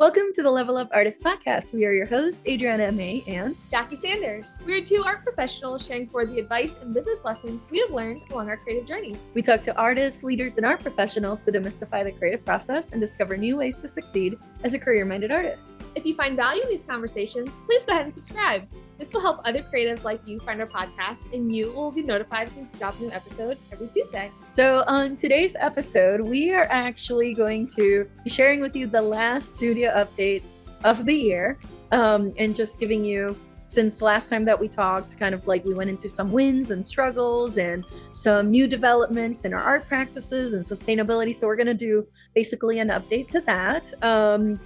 [0.00, 1.74] Welcome to the Level Up Artist Podcast.
[1.74, 4.56] We are your hosts, Adriana May and Jackie Sanders.
[4.64, 8.22] We are two art professionals sharing for the advice and business lessons we have learned
[8.30, 9.30] along our creative journeys.
[9.34, 13.36] We talk to artists, leaders, and art professionals to demystify the creative process and discover
[13.36, 15.68] new ways to succeed as a career minded artist.
[15.94, 18.66] If you find value in these conversations, please go ahead and subscribe.
[19.00, 22.54] This will help other creatives like you find our podcast, and you will be notified
[22.54, 24.30] when we drop a new episode every Tuesday.
[24.50, 29.54] So, on today's episode, we are actually going to be sharing with you the last
[29.54, 30.42] studio update
[30.84, 31.58] of the year
[31.92, 33.34] um, and just giving you
[33.64, 36.84] since last time that we talked, kind of like we went into some wins and
[36.84, 41.34] struggles and some new developments in our art practices and sustainability.
[41.34, 43.94] So, we're going to do basically an update to that.
[44.04, 44.56] Um,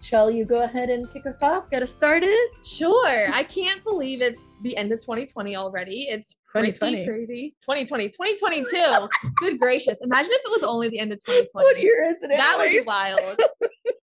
[0.00, 1.68] Shall you go ahead and kick us off?
[1.70, 2.34] Get us started?
[2.64, 3.28] Sure.
[3.32, 6.02] I can't believe it's the end of 2020 already.
[6.08, 7.06] It's pretty 2020.
[7.06, 7.56] crazy.
[7.62, 9.08] 2020, 2022.
[9.40, 9.98] Good gracious.
[10.00, 11.48] Imagine if it was only the end of 2020.
[11.64, 12.28] What year is it?
[12.28, 13.20] That would be wild.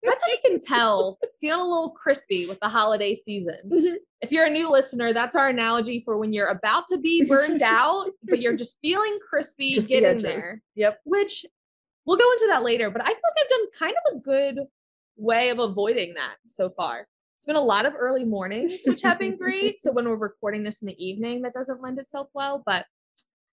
[0.03, 1.19] That's how you can tell.
[1.39, 3.55] Feeling a little crispy with the holiday season.
[3.71, 3.95] Mhm.
[4.21, 7.61] If you're a new listener, that's our analogy for when you're about to be burned
[7.63, 10.23] out, but you're just feeling crispy, Just the getting edges.
[10.23, 10.61] there.
[10.75, 10.99] Yep.
[11.05, 11.45] Which
[12.05, 14.59] we'll go into that later, but I feel like I've done kind of a good
[15.15, 17.07] way of avoiding that so far.
[17.37, 19.81] It's been a lot of early mornings, which have been great.
[19.81, 22.85] So when we're recording this in the evening, that doesn't lend itself well, but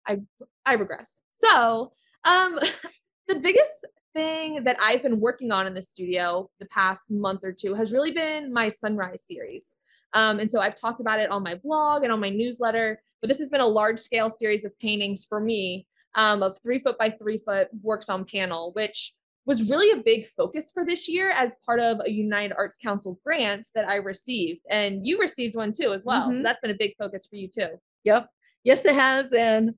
[0.07, 0.21] I
[0.65, 1.21] I regress.
[1.35, 2.59] So, um
[3.27, 7.51] the biggest thing that I've been working on in the studio the past month or
[7.51, 9.75] two has really been my sunrise series.
[10.13, 13.27] Um, and so I've talked about it on my blog and on my newsletter, but
[13.27, 16.97] this has been a large scale series of paintings for me um, of three foot
[16.97, 19.13] by three foot works on panel, which
[19.45, 23.19] was really a big focus for this year as part of a United Arts Council
[23.23, 24.61] grant that I received.
[24.69, 26.29] And you received one too, as well.
[26.31, 26.37] Mhm.
[26.37, 27.79] So that's been a big focus for you too.
[28.05, 28.27] Yep.
[28.63, 29.33] Yes, it has.
[29.33, 29.75] And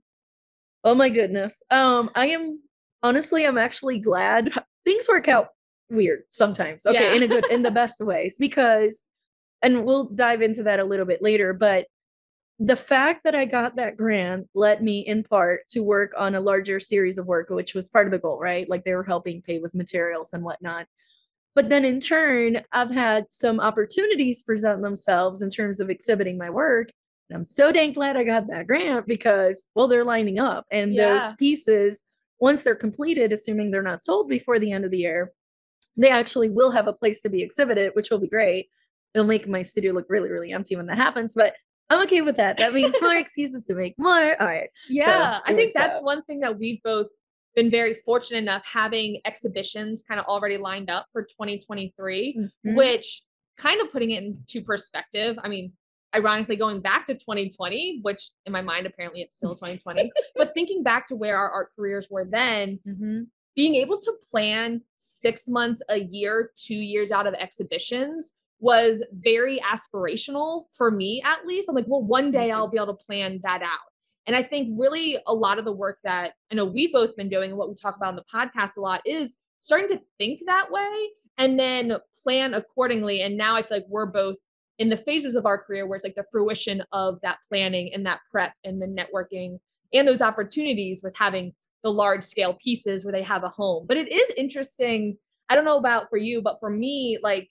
[0.84, 1.62] oh my goodness.
[1.70, 2.62] Um, I am
[3.04, 4.52] honestly, I'm actually glad
[4.86, 5.50] things work out
[5.90, 6.86] weird sometimes.
[6.86, 7.16] Okay, Yeah.
[7.16, 8.38] in a good in the best ways.
[8.40, 9.04] Because
[9.62, 11.88] and we'll dive into that a little bit later, but
[12.60, 16.42] the fact that I got that grant led me in part to work on a
[16.42, 18.68] larger series of work, which was part of the goal, right?
[18.68, 20.88] Like they were helping pay with materials and whatnot.
[21.54, 26.50] But then in turn, I've had some opportunities present themselves in terms of exhibiting my
[26.50, 26.90] work.
[27.30, 30.66] And I'm so dang glad I got that grant because, well, they're lining up.
[30.72, 31.14] And Yeah.
[31.14, 32.04] those pieces,
[32.40, 35.32] once they're completed, assuming they're not sold before the end of the year,
[35.96, 38.70] they actually will have a place to be exhibited, which will be great.
[39.14, 41.34] It'll make my studio look really, really empty when that happens.
[41.36, 41.56] But
[41.90, 42.58] I'm okay with that.
[42.58, 44.40] That means more excuses to make more.
[44.42, 44.70] All right.
[44.90, 46.04] Yeah, I think that's out.
[46.06, 47.08] one thing that we've both
[47.56, 52.76] been very fortunate enough having exhibitions kind of already lined up for 2023, Mhm.
[52.76, 53.24] which
[53.58, 55.38] kind of putting it into perspective.
[55.42, 55.74] I mean,
[56.16, 60.84] ironically, going back to 2020, which in my mind, apparently it's still 2020, but thinking
[60.84, 63.28] back to where our art careers were then, Mhm.
[63.56, 69.60] being able to plan six months, a year, two years out of exhibitions was very
[69.60, 71.70] aspirational for me, at least.
[71.70, 72.52] I'm like, well, one day.
[72.52, 73.92] I'll be able to plan that out.
[74.26, 77.30] And I think really a lot of the work that I know we've both been
[77.30, 80.42] doing and what we talk about in the podcast a lot is starting to think
[80.46, 83.22] that way and then plan accordingly.
[83.22, 84.36] And now I feel like we're both
[84.80, 88.06] in the phases of our career where it's like the fruition of that planning and
[88.06, 89.58] that prep and the networking
[89.94, 91.54] and those opportunities with having
[91.84, 93.86] the large scale pieces where they have a home.
[93.88, 95.18] But it is interesting.
[95.50, 97.50] I don't know about for you, but for me, like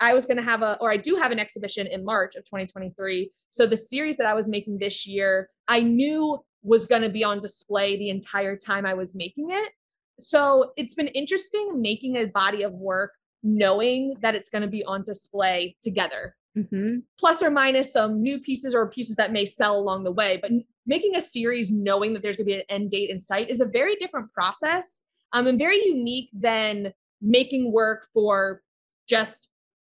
[0.00, 2.44] I was going to have a, or I do have an exhibition in March of
[2.44, 3.30] 2023.
[3.50, 7.24] So the series that I was making this year, I knew was going to be
[7.24, 9.72] on display the entire time I was making it.
[10.20, 13.12] So it's been interesting making a body of work
[13.42, 17.02] knowing that it's going to be on display together Mhm.
[17.18, 20.38] plus or minus some new pieces or pieces that may sell along the way.
[20.40, 20.52] But
[20.86, 23.60] making a series knowing that there's going to be an end date in sight is
[23.60, 25.00] a very different process
[25.32, 28.62] um, and very unique than making work for
[29.08, 29.48] just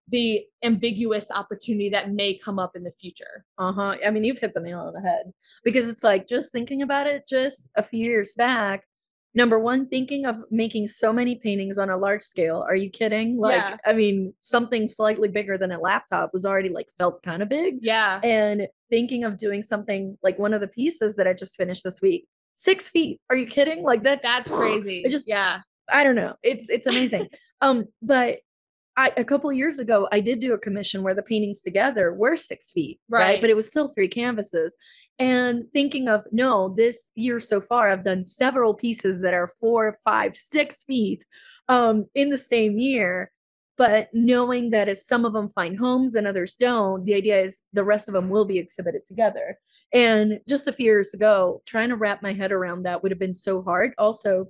[0.08, 3.46] the ambiguous opportunity that may come up in the future.
[3.58, 3.96] Uh-huh.
[4.06, 5.32] I mean, you've hit the nail on the head
[5.64, 8.86] because it's like just thinking about it just a few years back.
[9.34, 12.66] Number one, thinking of making so many paintings on a large scale.
[12.68, 13.38] Are you kidding?
[13.38, 13.78] Like, Yeah.
[13.86, 17.78] I mean, something slightly bigger than a laptop was already like felt kind of big.
[17.82, 18.20] Yeah.
[18.24, 22.02] And thinking of doing something like one of the pieces that I just finished this
[22.02, 23.22] week, six feet.
[23.30, 23.84] Are you kidding?
[23.84, 25.04] Like that's That's crazy.
[25.06, 25.62] It just yeah.
[25.90, 26.36] I don't know.
[26.44, 27.30] It's it's amazing.
[27.62, 28.40] um, but
[28.98, 32.36] I a couple years ago I did do a commission where the paintings together were
[32.36, 33.20] six feet, right?
[33.20, 33.42] Right.
[33.42, 34.78] But it was still three canvases.
[35.20, 39.98] And thinking of no, this year so far I've done several pieces that are four,
[40.04, 41.26] five, six feet
[41.70, 43.32] um in the same year.
[43.78, 47.62] But knowing that as some of them find homes and others don't, the idea is
[47.74, 49.58] the rest of them will be exhibited together.
[49.94, 53.20] And just a few years ago, trying to wrap my head around that would have
[53.20, 53.94] been so hard.
[53.98, 54.48] Also,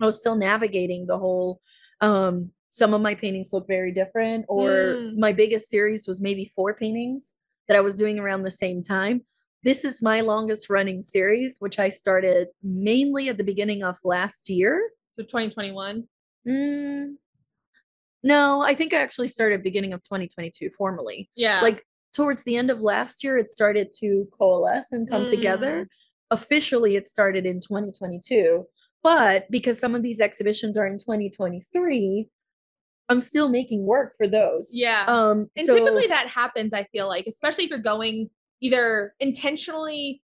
[0.00, 1.60] I was still navigating the whole
[2.00, 5.18] um some of my paintings look very different, or Mm.
[5.18, 7.34] my biggest series was maybe four paintings
[7.68, 9.24] that I was doing around the same time.
[9.62, 14.48] This is my longest running series, which I started mainly at the beginning of last
[14.50, 14.90] year.
[15.18, 16.04] So 2021.
[16.46, 17.16] Mm,
[18.22, 21.30] no, I think I actually started beginning of 2022 formally.
[21.34, 21.60] Yeah.
[21.62, 21.84] Like
[22.14, 25.30] towards the end of last year, it started to coalesce and come Mm.
[25.30, 25.88] together.
[26.30, 28.66] Officially, it started in 2022.
[29.02, 32.28] But because some of these exhibitions are in 2023,
[33.08, 34.70] I'm still making work for those.
[34.72, 35.04] yeah.
[35.06, 38.30] Um, And so typically that happens, I feel like, especially if you're going
[38.60, 40.22] either intentionally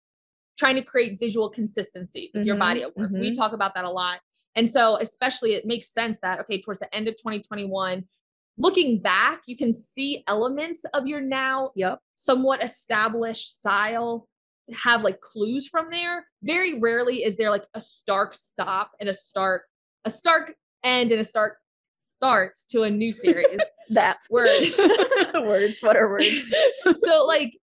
[0.59, 3.11] trying to create visual consistency with your body of work.
[3.11, 3.37] We mhm.
[3.37, 4.21] talk about that a lot.
[4.55, 8.05] And so, especially, it makes sense that, okay, towards the end of 2021,
[8.59, 12.00] looking back, you can see elements of your now Yep.
[12.15, 14.29] somewhat established style
[14.82, 16.27] have like clues from there.
[16.43, 19.62] Very rarely is there like a stark stop and a stark,
[20.05, 20.55] a stark
[20.85, 21.59] end and a stark
[22.20, 23.61] start to a new series.
[23.88, 24.78] That's Words.
[25.34, 25.81] words.
[25.81, 26.49] What are words?
[26.99, 27.55] so like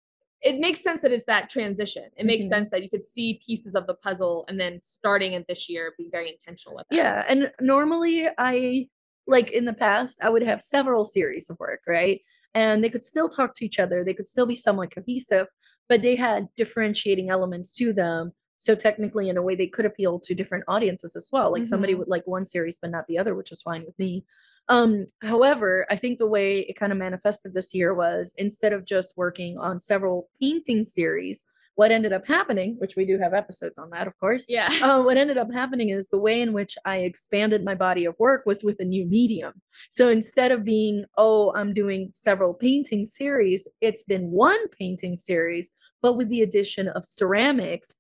[0.42, 2.04] it makes sense that it's that transition.
[2.18, 2.50] It makes Mhm.
[2.50, 5.94] sense that you could see pieces of the puzzle and then starting it this year,
[5.98, 6.96] be very intentional with that.
[6.96, 8.88] Yeah, and normally I
[9.28, 12.22] like in the past I would have several series of work, right?
[12.54, 14.04] And they could still talk to each other.
[14.04, 15.48] They could still be somewhat cohesive,
[15.90, 18.32] but they had differentiating elements to them.
[18.58, 21.52] So technically in a way they could appeal to different audiences as well.
[21.52, 22.00] Like somebody Mhm.
[22.00, 24.26] would like one series but not the other, which is fine with me.
[24.70, 28.86] Um however, I think the way it kind of manifested this year was instead of
[28.86, 31.44] just working on several painting series,
[31.76, 34.68] what ended up happening, which we do have episodes on that, of course, Yeah.
[34.82, 38.18] uh, what ended up happening is the way in which I expanded my body of
[38.20, 39.62] work was with a new medium.
[39.90, 45.72] So instead of being, oh, I'm doing several painting series, it's been one painting series,
[46.02, 48.00] but with the addition of ceramics,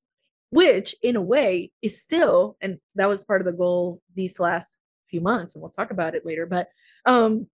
[0.49, 4.79] which in a way is still, and that was part of the goal these last
[5.09, 6.69] few months, and we'll talk about it later, but
[7.05, 7.47] um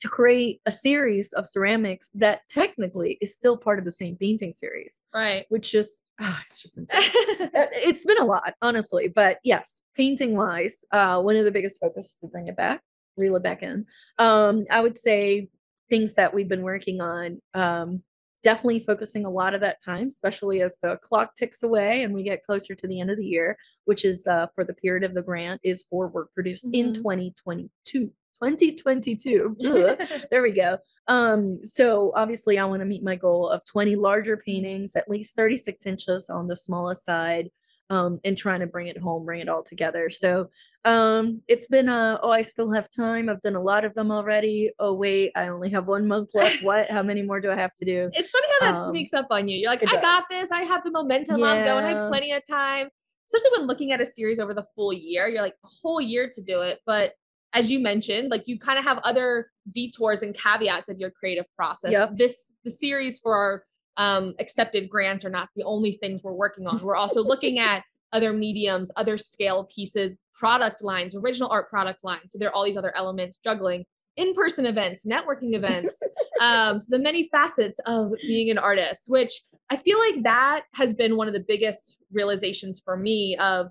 [0.00, 4.50] to create a series of ceramics that technically is still part of the same painting
[4.50, 5.46] series, right.
[5.48, 7.00] which just ah, it's just insane
[7.54, 11.80] uh, it's been a lot honestly but yes painting wise uh one of the biggest
[11.80, 12.80] focuses to bring it back
[13.16, 13.84] reel it back in
[14.18, 15.48] um i would say
[15.90, 18.02] things that we've been working on um
[18.42, 22.22] definitely focusing a lot of that time especially as the clock ticks away and we
[22.22, 25.14] get closer to the end of the year which is uh for the period of
[25.14, 26.94] the grant is for work produced in Mhm.
[26.94, 28.10] 2022
[28.42, 29.56] 2022
[30.30, 30.76] there we go.
[31.06, 35.36] Um, so obviously I want to meet my goal of 20 larger paintings, at least
[35.36, 37.50] 36 inches on the smallest side,
[37.90, 40.10] um, and trying to bring it home, bring it all together.
[40.10, 40.48] So
[40.84, 43.28] um it's been uh oh, I still have time.
[43.28, 44.72] I've done a lot of them already.
[44.80, 46.62] Oh wait, I only have one month left.
[46.62, 46.88] What?
[46.88, 48.10] How many more do I have to do?
[48.14, 49.58] It's funny how that Um, sneaks up on you.
[49.58, 50.50] You're like, I got this.
[50.50, 51.42] I have the momentum.
[51.42, 51.84] I'm going.
[51.84, 52.88] I have plenty of time.
[53.26, 56.28] Especially when looking at a series over the full year, you're like a whole year
[56.34, 56.80] to do it.
[56.84, 57.12] But
[57.54, 61.46] as you mentioned, like you kind of have other detours and caveats of your creative
[61.54, 61.92] process.
[61.92, 62.16] Yep.
[62.16, 63.64] This the series for our
[63.96, 66.80] um, accepted grants are not the only things we're working on.
[66.80, 72.32] We're also looking at other mediums, other scale pieces, product lines, original art product lines.
[72.32, 73.84] So there are all these other elements juggling
[74.16, 76.02] in-person events, networking events,
[76.40, 79.40] um, so the many facets of being an artist, which
[79.70, 83.70] I feel like that has been one of the biggest realizations for me of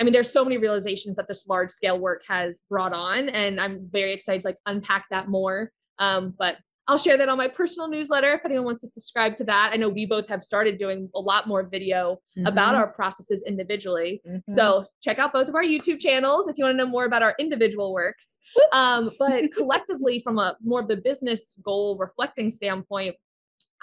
[0.00, 3.60] I mean, there's so many realizations that this large scale work has brought on, and
[3.60, 5.72] I'm very excited to like unpack that more.
[5.98, 9.44] Um, but I'll share that on my personal newsletter if anyone wants to subscribe to
[9.44, 9.70] that.
[9.74, 13.44] I know we both have started doing a lot more video about Mhm, our processes
[13.46, 14.22] individually.
[14.26, 14.42] mhm.
[14.48, 17.22] So check out both of our YouTube channels if you want to know more about
[17.22, 18.38] our individual works.
[18.72, 23.16] Um, but collectively, from a more of the business goal reflecting standpoint,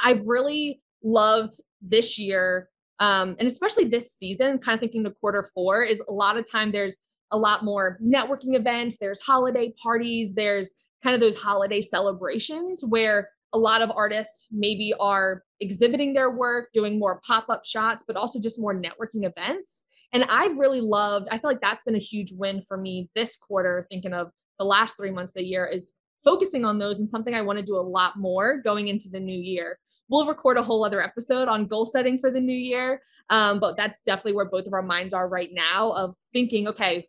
[0.03, 2.69] I've really loved this year,
[2.99, 6.49] um, and especially this season, kind of thinking the quarter four, is a lot of
[6.49, 6.97] time there's
[7.31, 10.73] a lot more networking events, there's holiday parties, there's
[11.05, 16.69] kind of those holiday celebrations where a lot of artists maybe are exhibiting their work,
[16.73, 19.83] doing more pop up shots, but also just more networking events.
[20.13, 23.35] And I've really loved, I feel like that's been a huge win for me this
[23.35, 25.93] quarter, thinking of the last three months of the year, is
[26.23, 29.19] focusing on those and something I want to do a lot more going into the
[29.19, 29.77] new year.
[30.09, 33.03] We'll record a whole other episode on goal setting for the new year.
[33.29, 37.07] Um, but that's definitely where both of our minds are right now of thinking, okay,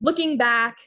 [0.00, 0.78] looking back,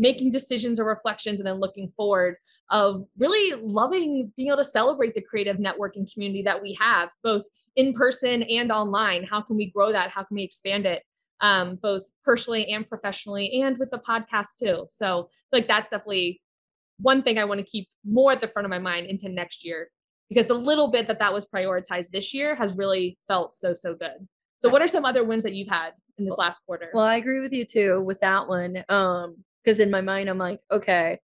[0.00, 2.36] making decisions or reflections, and then looking forward
[2.70, 7.42] of really loving being able to celebrate the creative networking community that we have, both
[7.76, 9.24] in person and online.
[9.24, 10.10] How can we grow that?
[10.10, 11.02] How can we expand it?
[11.42, 14.86] Um, both personally and professionally, and with the podcast too.
[14.88, 16.40] So, like, that's definitely
[16.98, 19.64] one thing I want to keep more at the front of my mind into next
[19.64, 19.90] year
[20.28, 23.94] because the little bit that that was prioritized this year has really felt so, so
[23.94, 24.28] good.
[24.60, 26.90] So, what are some other wins that you've had in this last quarter?
[26.94, 28.84] Well, I agree with you too with that one.
[28.88, 31.20] Um, because in my mind, I'm like, okay,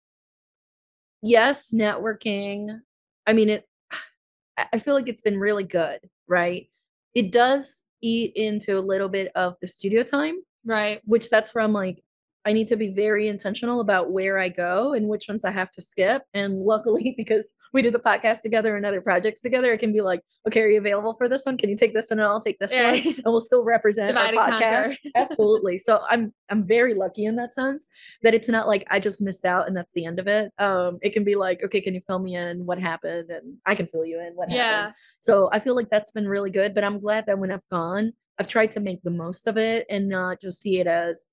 [1.21, 2.79] yes, networking.
[3.25, 3.67] I mean, it,
[4.73, 6.69] I feel like it's been really good, right?
[7.13, 10.35] It does eat into a little bit of the studio time.
[10.65, 11.01] Right.
[11.05, 12.03] Which that's where I'm like,
[12.45, 15.71] I need to be very intentional about where I go and which ones I have
[15.71, 16.23] to skip.
[16.33, 20.01] And luckily, because we do the podcast together and other projects together, it can be
[20.01, 21.57] like, okay, are you available for this one?
[21.57, 22.91] Can you take this one and I'll take this yeah.
[22.91, 23.01] one?
[23.05, 24.95] And we'll still represent Divide our podcast.
[25.15, 25.77] Absolutely.
[25.77, 27.87] So I'm I'm very lucky in that sense
[28.21, 30.51] that it's not like I just missed out and that's the end of it.
[30.59, 33.31] Um, it can be like, okay, can you fill me in what happened?
[33.31, 34.71] And I can fill you in what yeah.
[34.77, 34.95] happened.
[35.19, 36.75] So I feel like that's been really good.
[36.75, 39.85] But I'm glad that when I've gone, I've tried to make the most of it
[39.89, 41.25] and not just see it as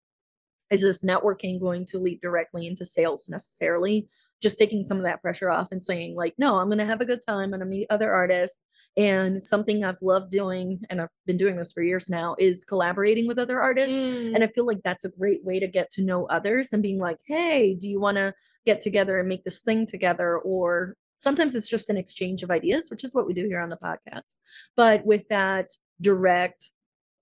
[0.73, 4.09] is this networking going to lead directly into sales necessarily?
[4.41, 7.01] Just taking some of that pressure off and saying, like, no, I'm going to have
[7.01, 7.53] a good time.
[7.53, 8.61] And I'm going to meet other artists.
[8.97, 13.27] And something I've loved doing, and I've been doing this for years now, is collaborating
[13.27, 13.97] with other artists.
[13.97, 14.35] Mm.
[14.35, 16.99] And I feel like that's a great way to get to know others and being
[16.99, 18.35] like, hey, do you want to
[18.67, 20.39] get together and make this thing together?
[20.39, 23.71] Or sometimes it's just an exchange of ideas, which is what we do here on
[23.71, 24.41] the podcast.
[24.77, 26.71] But with that direct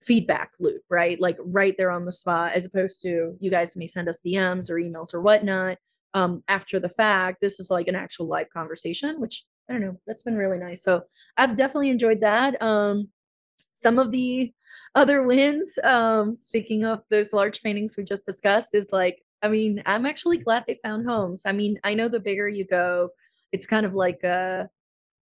[0.00, 1.20] feedback loop, right?
[1.20, 4.70] Like right there on the spot, as opposed to you guys may send us DMs
[4.70, 5.78] or emails or whatnot
[6.14, 7.40] um, after the fact.
[7.40, 10.82] This is like an actual live conversation, which I don't know, that's been really nice.
[10.82, 11.02] So
[11.36, 12.60] I've definitely enjoyed that.
[12.62, 13.08] Um,
[13.72, 14.52] some of the
[14.94, 19.82] other wins, um, speaking of those large paintings we just discussed, is like, I mean,
[19.86, 21.42] I'm actually glad they found homes.
[21.46, 23.10] I mean, I know the bigger you go,
[23.52, 24.64] it's kind of like uh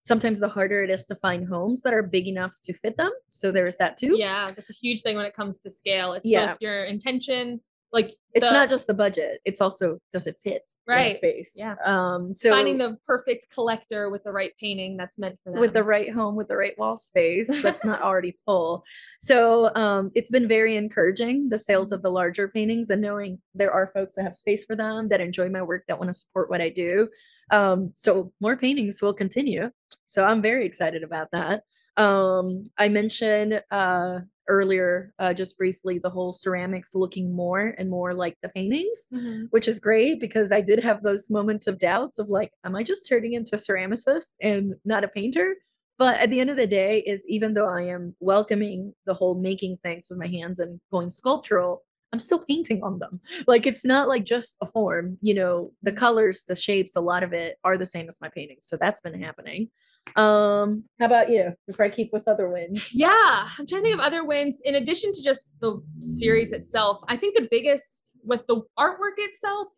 [0.04, 3.12] sometimes the harder it is to find homes that are big enough to fit them.
[3.30, 4.16] So there's that too.
[4.18, 6.14] Yeah, that's a huge thing when it comes to scale.
[6.14, 6.48] It's yeah.
[6.48, 7.62] both your intention,
[7.94, 11.54] like it's the, not just the budget; it's also does it fit right space.
[11.56, 11.76] Yeah.
[11.86, 12.34] Um.
[12.34, 15.84] So finding the perfect collector with the right painting that's meant for them, with the
[15.84, 18.84] right home, with the right wall space that's not already full.
[19.20, 23.72] So um, it's been very encouraging the sales of the larger paintings and knowing there
[23.72, 26.50] are folks that have space for them that enjoy my work that want to support
[26.50, 27.08] what I do.
[27.52, 29.70] Um, so more paintings will continue.
[30.08, 31.64] So I'm very excited about that.
[31.98, 38.14] Um, I mentioned uh, earlier, uh, just briefly, the whole ceramics looking more and more
[38.14, 39.46] like the paintings, mm-hmm.
[39.52, 42.84] which is great because I did have those moments of doubts of like, am I
[42.84, 45.56] just turning into a ceramicist and not a painter?
[46.00, 49.36] But at the end of the day, is even though I am welcoming the whole
[49.36, 51.84] making things with my hands and going sculptural,
[52.14, 53.20] I'm still painting on them.
[53.48, 57.24] Like it's not like just a form, you know, the colors, the shapes, a lot
[57.24, 58.68] of it are the same as my paintings.
[58.68, 59.70] So that's been happening.
[60.16, 61.54] Um, how about you?
[61.66, 62.94] Before I keep with other wins.
[62.94, 67.00] Yeah, I'm trying to think of other wins in addition to just the series itself.
[67.08, 69.70] I think the biggest with the artwork itself,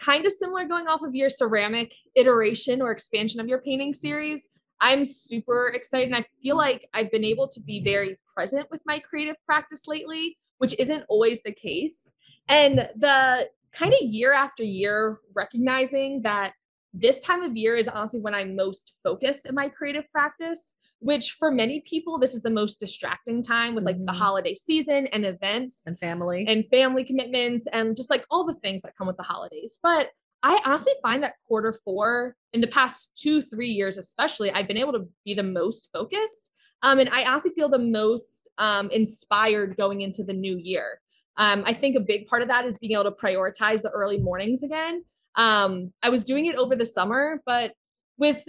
[0.00, 4.48] kind of similar going off of your ceramic iteration or expansion of your painting series.
[4.80, 8.80] I'm super excited and I feel like I've been able to be very present with
[8.86, 12.12] my creative practice lately which isn't always the case.
[12.46, 16.52] And the kind of year after year recognizing that
[16.92, 21.36] this time of year is honestly when I'm most focused in my creative practice, which
[21.38, 24.04] for many people, this is the most distracting time with like mm-hmm.
[24.04, 28.54] the holiday season and events and family and family commitments and just like all the
[28.54, 29.78] things that come with the holidays.
[29.82, 30.08] But
[30.42, 34.76] I honestly find that quarter four in the past two, three years, especially, I've been
[34.76, 36.49] able to be the most focused
[36.82, 41.00] um, and I honestly feel the most um, inspired going into the new year.
[41.36, 44.18] Um, I think a big part of that is being able to prioritize the early
[44.18, 45.04] mornings again.
[45.36, 47.72] Um, I was doing it over the summer, but
[48.18, 48.46] with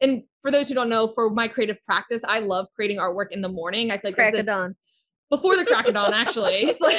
[0.00, 3.40] and for those who don't know, for my creative practice, I love creating artwork in
[3.40, 3.90] the morning.
[3.90, 4.76] I feel like crack of dawn.
[5.28, 6.54] Before the crack of dawn, actually.
[6.66, 6.96] It's like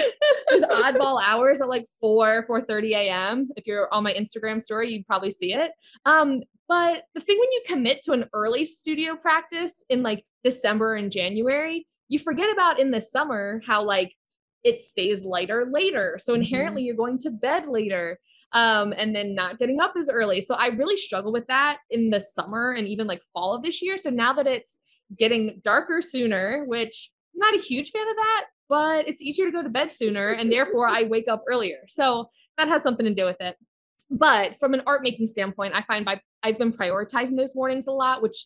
[0.50, 3.46] there's oddball hours at like 4, 4 30 a.m.
[3.56, 5.72] If you're on my Instagram story, you'd probably see it.
[6.06, 10.96] Um, but the thing when you commit to an early studio practice in like December
[10.96, 14.14] and January, you forget about in the summer how like
[14.64, 16.18] it stays lighter later.
[16.22, 16.42] So mm-hmm.
[16.42, 16.88] inherently mm-hmm.
[16.88, 18.20] you're going to bed later
[18.54, 20.42] um, and then not getting up as early.
[20.42, 23.82] So I really struggle with that in the summer and even like fall of this
[23.82, 23.98] year.
[23.98, 24.78] So now that it's
[25.18, 29.64] getting darker sooner, which not a huge fan of that, but it's easier to go
[29.64, 31.80] to bed sooner and therefore I wake up earlier.
[31.88, 33.56] So that has something to do with it.
[34.10, 37.92] But from an art making standpoint, I find by I've been prioritizing those mornings a
[37.92, 38.46] lot, which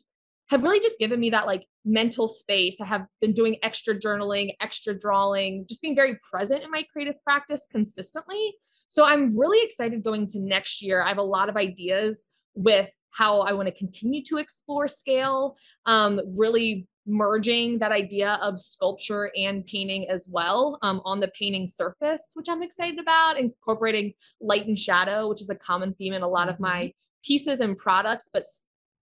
[0.49, 2.81] have really just given me that like mental space.
[2.81, 7.15] I have been doing extra journaling, extra drawing, just being very present in my creative
[7.23, 8.55] practice consistently.
[8.87, 11.01] So I'm really excited going to next year.
[11.01, 15.55] I have a lot of ideas with how I want to continue to explore scale,
[15.85, 21.67] um, really merging that idea of sculpture and painting as well um, on the painting
[21.67, 26.21] surface, which I'm excited about, incorporating light and shadow, which is a common theme in
[26.21, 26.89] a lot of my mm-hmm.
[27.23, 28.29] pieces and products.
[28.31, 28.43] But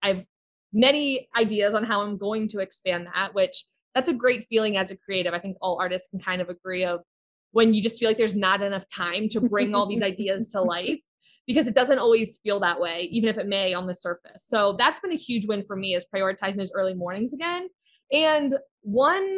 [0.01, 0.24] I've
[0.72, 3.65] many ideas on how I'm going to expand that, which
[3.96, 5.34] that's a great feeling as a creative.
[5.34, 7.01] I think all artists can kind of agree of
[7.51, 10.62] when you just feel like there's not enough time to bring all these ideas to
[10.62, 11.00] life
[11.48, 14.46] because it doesn't always feel that way, even if it may on the surface.
[14.46, 17.70] So that's been a huge win for me is prioritizing those early mornings again.
[18.12, 19.38] And one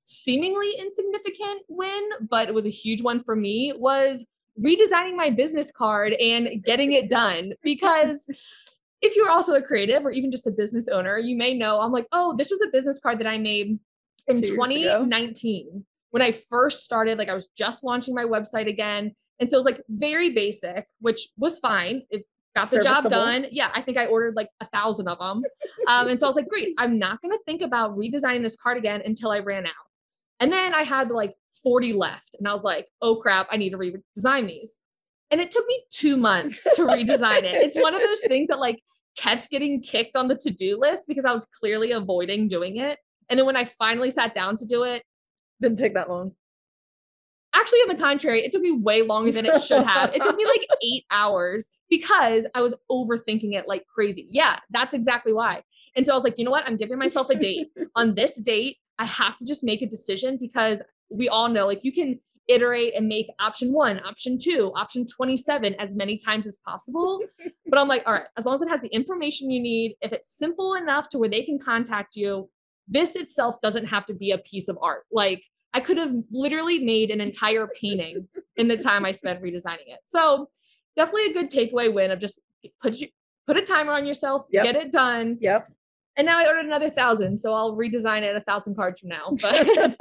[0.00, 4.24] seemingly insignificant win, but it was a huge one for me was
[4.62, 8.26] redesigning my business card and getting it done because
[9.02, 11.92] if you're also a creative or even just a business owner, you may know I'm
[11.92, 13.78] like, oh, this was a business card that I made
[14.26, 17.18] in 2019 when I first started.
[17.18, 19.14] Like I was just launching my website again.
[19.40, 22.02] And so it was like very basic, which was fine.
[22.10, 22.24] It
[22.54, 23.46] got the job done.
[23.50, 25.42] Yeah, I think I ordered like a thousand of them.
[25.88, 28.56] Um, and so I was like, great, I'm not going to think about redesigning this
[28.56, 29.72] card again until I ran out.
[30.40, 32.36] And then I had like 40 left.
[32.38, 34.76] And I was like, oh crap, I need to redesign these.
[35.30, 37.54] And it took me two months to redesign it.
[37.54, 38.80] It's one of those things that like
[39.16, 42.98] kept getting kicked on the to do list because I was clearly avoiding doing it.
[43.28, 45.02] And then when I finally sat down to do it,
[45.60, 46.32] didn't take that long.
[47.54, 50.12] Actually, on the contrary, it took me way longer than it should have.
[50.12, 54.28] it took me like eight hours because I was overthinking it like crazy.
[54.30, 55.62] Yeah, that's exactly why.
[55.96, 56.66] And so I was like, you know what?
[56.66, 57.68] I'm giving myself a date.
[57.96, 61.80] on this date, I have to just make a decision because we all know like
[61.84, 62.18] you can
[62.48, 67.20] iterate and make option one, option two, option 27 as many times as possible.
[67.66, 70.12] but I'm like, all right, as long as it has the information you need, if
[70.12, 72.50] it's simple enough to where they can contact you,
[72.86, 75.04] this itself doesn't have to be a piece of art.
[75.10, 75.42] Like
[75.74, 79.98] I could have literally made an entire painting in the time I spent redesigning it.
[80.06, 80.48] So
[80.96, 82.40] definitely a good takeaway win of just
[82.80, 83.08] put you
[83.46, 84.64] put a timer on yourself, yep.
[84.64, 85.36] get it done.
[85.40, 85.70] Yep.
[86.16, 89.30] And now I ordered another thousand, so I'll redesign it a thousand cards from now.
[89.42, 89.66] But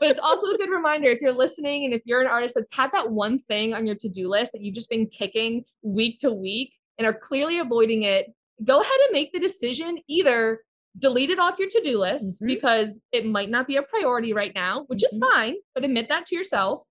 [0.00, 2.74] but it's also a good reminder if you're listening and if you're an artist that's
[2.74, 6.32] had that one thing on your to-do list that you've just been kicking week to
[6.32, 8.32] week and are clearly avoiding it,
[8.64, 10.60] go ahead and make the decision either
[10.98, 12.46] delete it off your to-do list mm-hmm.
[12.46, 15.22] because it might not be a priority right now, which mm-hmm.
[15.22, 16.82] is fine, but admit that to yourself.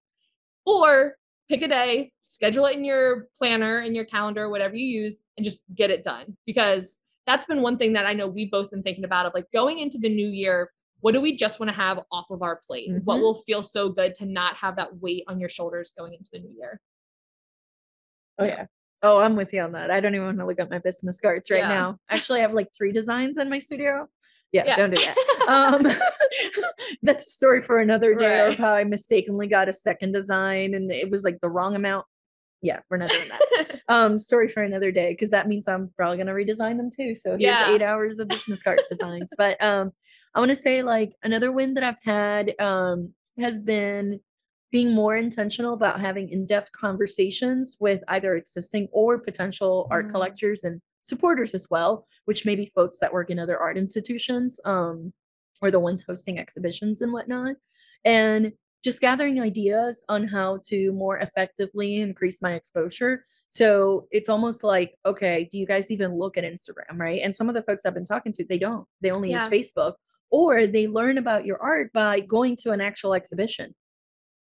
[0.65, 1.15] Or
[1.49, 5.43] pick a day, schedule it in your planner, in your calendar, whatever you use, and
[5.43, 6.37] just get it done.
[6.45, 9.45] Because that's been one thing that I know we've both been thinking about of like
[9.53, 10.71] going into the new year,
[11.01, 12.89] what do we just want to have off of our plate?
[12.89, 13.05] Mm-hmm.
[13.05, 16.29] What will feel so good to not have that weight on your shoulders going into
[16.31, 16.79] the new year?
[18.37, 18.65] Oh yeah.
[19.01, 19.91] Oh, I'm with you on that.
[19.91, 21.69] I don't even want to look at my business cards right yeah.
[21.69, 21.99] now.
[22.09, 24.07] Actually, I have like three designs in my studio.
[24.51, 24.75] Yeah, yeah.
[24.75, 25.15] don't do that.
[25.47, 25.85] um,
[27.03, 28.51] that's a story for another day right.
[28.51, 32.05] of how I mistakenly got a second design and it was like the wrong amount.
[32.61, 33.81] Yeah, we're not doing that.
[33.87, 37.15] um, story for another day because that means I'm probably gonna redesign them too.
[37.15, 37.73] So here's yeah.
[37.73, 39.33] eight hours of business card designs.
[39.37, 39.91] But um,
[40.35, 44.19] I want to say like another win that I've had um has been
[44.71, 49.93] being more intentional about having in-depth conversations with either existing or potential mm.
[49.93, 53.75] art collectors and supporters as well which may be folks that work in other art
[53.75, 55.11] institutions um,
[55.63, 57.55] or the ones hosting exhibitions and whatnot.
[58.05, 58.51] And
[58.83, 63.25] just gathering ideas on how to more effectively increase my exposure.
[63.47, 67.19] So it's almost like okay do you guys even look at instagram right?
[67.23, 68.85] And some of the folks i've been talking to they don't.
[69.01, 69.43] They only yeah.
[69.43, 69.93] use facebook.
[70.29, 73.73] Or they learn about your art by going to an actual exhibition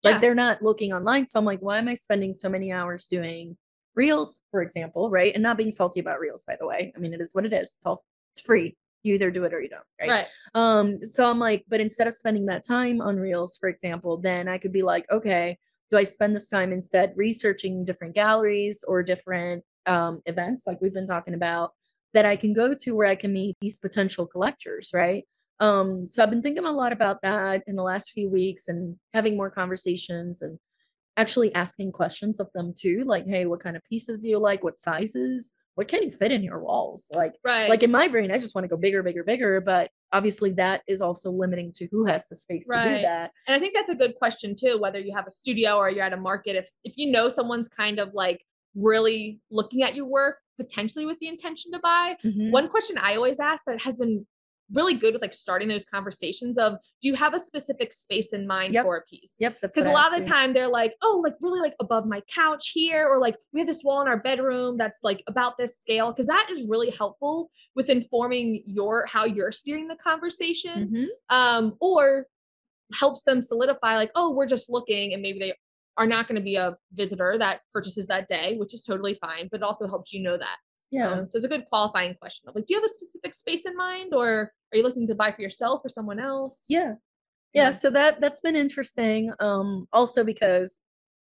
[0.05, 1.27] like they're not looking online.
[1.27, 3.57] So I'm like, why am I spending so many hours doing
[3.95, 5.33] reels, for example, right?
[5.35, 6.93] And not being salty about reels, by the way.
[6.97, 7.75] I mean, it is what it is.
[7.77, 8.77] It's all it's free.
[9.03, 10.11] You either do it or you don't, right?
[10.11, 10.27] Right.
[10.55, 14.49] Um, so I'm like, but instead of spending that time on reels, for example, then
[14.49, 15.59] I could be like, okay,
[15.91, 20.95] do I spend this time instead researching different galleries or different um events like we've
[20.95, 21.73] been talking about
[22.15, 25.25] that I can go to where I can meet these potential collectors, right?
[25.61, 28.97] Um, so I've been thinking a lot about that in the last few weeks and
[29.15, 30.59] having more conversations and
[31.17, 33.05] actually asking questions of them too.
[33.05, 34.65] Like, hey, what kind of pieces do you like?
[34.65, 35.53] What sizes?
[35.75, 37.11] What can you fit in your walls?
[37.15, 37.71] Like, right.
[37.71, 39.61] like in my brain, I just want to go bigger, bigger, bigger.
[39.61, 42.85] But obviously that is also limiting to who has the space right.
[42.85, 43.31] to do that.
[43.47, 46.05] And I think that's a good question too, whether you have a studio or you're
[46.05, 46.57] at a market.
[46.57, 51.19] If if you know someone's kind of like really looking at your work potentially with
[51.19, 52.17] the intention to buy.
[52.25, 52.51] Mm-hmm.
[52.51, 54.27] One question I always ask that has been
[54.73, 58.47] really good with like starting those conversations of do you have a specific space in
[58.47, 58.85] mind yep.
[58.85, 61.61] for a piece yep because a lot of the time they're like oh like really
[61.61, 65.01] like above my couch here or like we have this wall in our bedroom that's
[65.03, 69.89] like about this scale because that is really helpful with informing your how you're steering
[69.89, 71.37] the conversation mm-hmm.
[71.37, 72.27] um or
[72.95, 75.55] helps them solidify like oh we're just looking and maybe they
[75.99, 79.49] are not going to be a visitor that purchases that day which is totally fine
[79.51, 80.57] but it also helps you know that
[80.93, 81.09] yeah.
[81.11, 83.65] Um, so it's a good qualifying question of like, do you have a specific space
[83.65, 86.67] in mind or are you looking to buy for yourself or someone else?
[86.69, 86.95] Yeah.
[87.55, 87.65] Yeah.
[87.65, 87.71] yeah.
[87.71, 89.33] So that that's been interesting.
[89.41, 90.81] Um, also because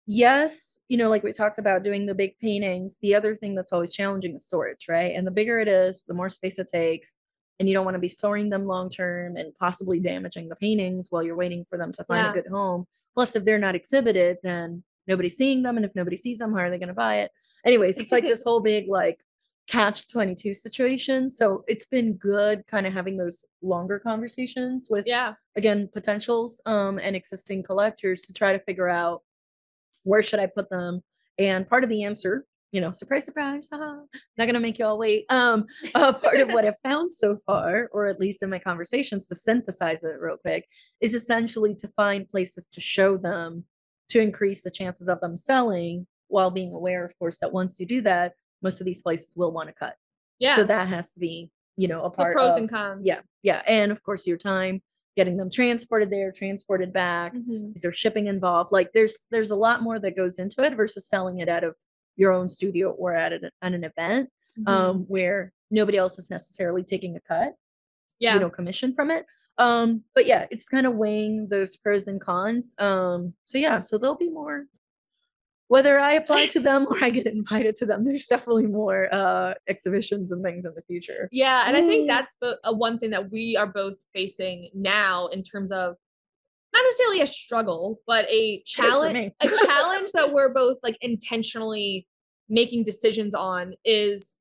[0.05, 3.73] yes, you know, like we talked about doing the big paintings, the other thing that's
[3.73, 5.15] always challenging is storage, right?
[5.15, 7.13] And the bigger it is, the more space it takes.
[7.59, 11.07] And you don't want to be storing them long term and possibly damaging the paintings
[11.09, 12.31] while you're waiting for them to find yeah.
[12.31, 12.85] a good home.
[13.15, 16.59] Plus, if they're not exhibited, then nobody's seeing them, and if nobody sees them, how
[16.59, 17.31] are they going to buy it?
[17.65, 19.19] Anyways, it's like this whole big like
[19.67, 21.31] catch 22 situation.
[21.31, 25.33] So it's been good kind of having those longer conversations with Yeah.
[25.55, 29.23] again potentials um and existing collectors to try to figure out
[30.03, 31.01] where should I put them.
[31.39, 34.01] And part of the answer, you know, surprise, surprise, haha,
[34.37, 35.25] not gonna make you all wait.
[35.29, 39.27] Um, uh, part of what I've found so far, or at least in my conversations,
[39.27, 40.67] to synthesize it real quick,
[41.01, 43.65] is essentially to find places to show them
[44.09, 47.85] to increase the chances of them selling, while being aware, of course, that once you
[47.87, 49.95] do that, most of these places will want to cut.
[50.39, 50.55] Yeah.
[50.55, 53.01] So that has to be, you know, a It's the part pros of and cons.
[53.05, 54.81] yeah, yeah, and of course your time
[55.15, 57.33] getting them transported there, transported back.
[57.33, 57.75] Mhm.
[57.75, 58.71] Is there shipping involved?
[58.71, 61.75] Like there's there's a lot more that goes into it versus selling it out of
[62.17, 64.67] your own studio or at an, at an event Mhm.
[64.69, 67.55] um where nobody else is necessarily taking a cut,
[68.19, 68.33] yeah.
[68.33, 69.25] you know, commission from it.
[69.57, 72.75] Um but yeah, it's kind of weighing those pros and cons.
[72.77, 74.65] Um so yeah, so there'll be more
[75.75, 79.55] whether I apply to them or I get invited to them, there's definitely more uh
[79.67, 81.27] exhibitions and things in the future.
[81.33, 85.27] Yeah, and I think that's bo- a one thing that we are both facing now
[85.27, 85.95] in terms of
[86.73, 92.07] not necessarily a struggle, but a challenge a challenge that we're both like intentionally
[92.47, 94.35] making decisions on is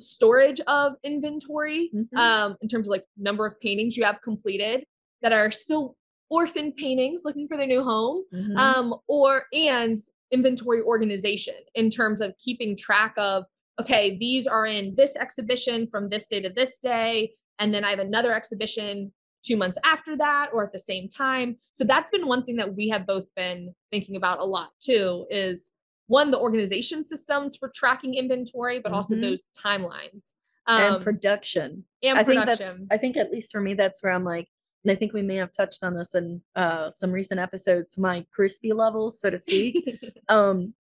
[0.00, 2.16] storage of inventory Mhm.
[2.18, 4.84] um in terms of like number of paintings you have completed
[5.22, 5.96] that are still
[6.30, 8.56] orphan paintings looking for their new home Mhm.
[8.56, 9.98] um or and
[10.38, 13.44] inventory organization in terms of keeping track of
[13.80, 17.90] okay these are in this exhibition from this day to this day and then i
[17.90, 19.12] have another exhibition
[19.44, 22.74] two months after that or at the same time so that's been one thing that
[22.74, 25.70] we have both been thinking about a lot too is
[26.08, 29.22] one the organization systems for tracking inventory but also Mhm.
[29.22, 30.32] those timelines
[30.66, 31.84] um, and production.
[32.02, 32.88] and I think that's production.
[32.90, 34.48] I think at least for me that's where I'm like
[34.84, 38.24] and I think we may have touched on this in uh some recent episodes my
[38.32, 40.00] crispy levels so to speak.
[40.28, 40.74] um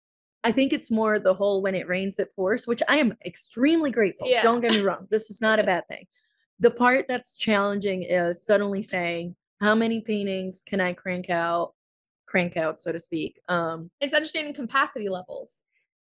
[0.44, 3.90] I think it's more the whole when it rains it pours, which I am extremely
[3.90, 4.28] grateful.
[4.28, 4.42] Yeah.
[4.42, 5.08] Don't get me wrong.
[5.10, 6.06] This is not a bad thing.
[6.60, 11.74] The part that's challenging is suddenly saying how many paintings can I crank out
[12.26, 13.40] crank out so to speak.
[13.48, 15.62] Um it's understanding capacity levels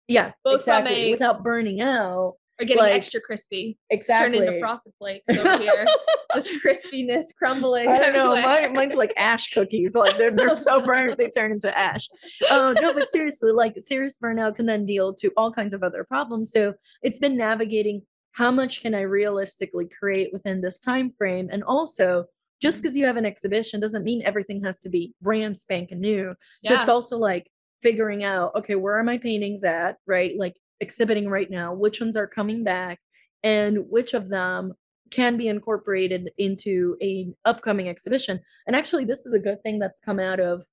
[0.09, 2.37] yeah, Both exactly a- without burning out.
[2.61, 4.39] Or getting Like, extra crispy Exactly.
[4.39, 5.87] turn into frosted flakes over here
[6.35, 8.35] just crispiness crumbling I don't know.
[8.35, 9.95] Mine, mine's like ash cookies.
[9.95, 12.09] Like they're they're so burnt they turn into ash.
[12.51, 16.05] Uh, no, but seriously, like serious burnout can then deal to all kinds of other
[16.05, 16.51] problems.
[16.51, 21.63] So it's been navigating how much can I realistically create within this time frame, and
[21.65, 22.27] also
[22.61, 26.35] just because you have an exhibition doesn't mean everything has to be brand spanking new.
[26.65, 27.51] So it's also like
[27.83, 29.99] figuring out okay, where are my paintings at?
[30.07, 31.73] Right, like exhibiting right now.
[31.73, 33.01] Which ones are coming back,
[33.43, 34.75] and which of them
[35.11, 38.41] can be incorporated into a upcoming exhibition.
[38.67, 40.65] And actually, this is a good thing that's come out of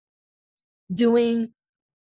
[0.94, 1.54] doing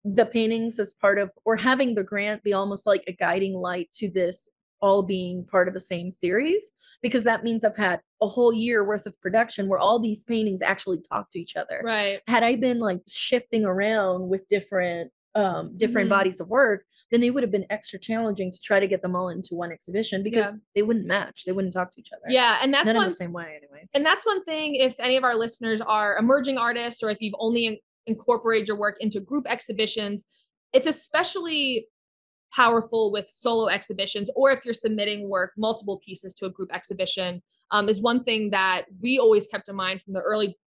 [0.05, 3.93] the paintings as part of or having the grant be almost like a guiding light
[3.93, 4.49] to this
[4.81, 6.71] all being part of the same series
[7.03, 10.63] because that means I've had a whole year worth of production where all these paintings
[10.63, 11.83] actually talk to each other.
[11.85, 16.11] right Had I been like shifting around with different um different Mhm.
[16.11, 19.15] bodies of work, then it would have been extra challenging to try to get them
[19.15, 20.59] all into one exhibition because Yeah.
[20.75, 21.45] they wouldn't match.
[21.45, 22.25] They wouldn't talk to each other.
[22.29, 23.91] yeah and that's None one the same way, anyways.
[23.95, 27.35] and that's one thing if any of our listeners are emerging artists or if you've
[27.39, 30.25] only in- incorporated your work into group exhibitions
[30.73, 31.87] it's especially
[32.55, 37.41] powerful with solo exhibitions or if you're submitting work multiple pieces to a group exhibition
[37.71, 40.59] um, is one thing that we always kept in mind from the early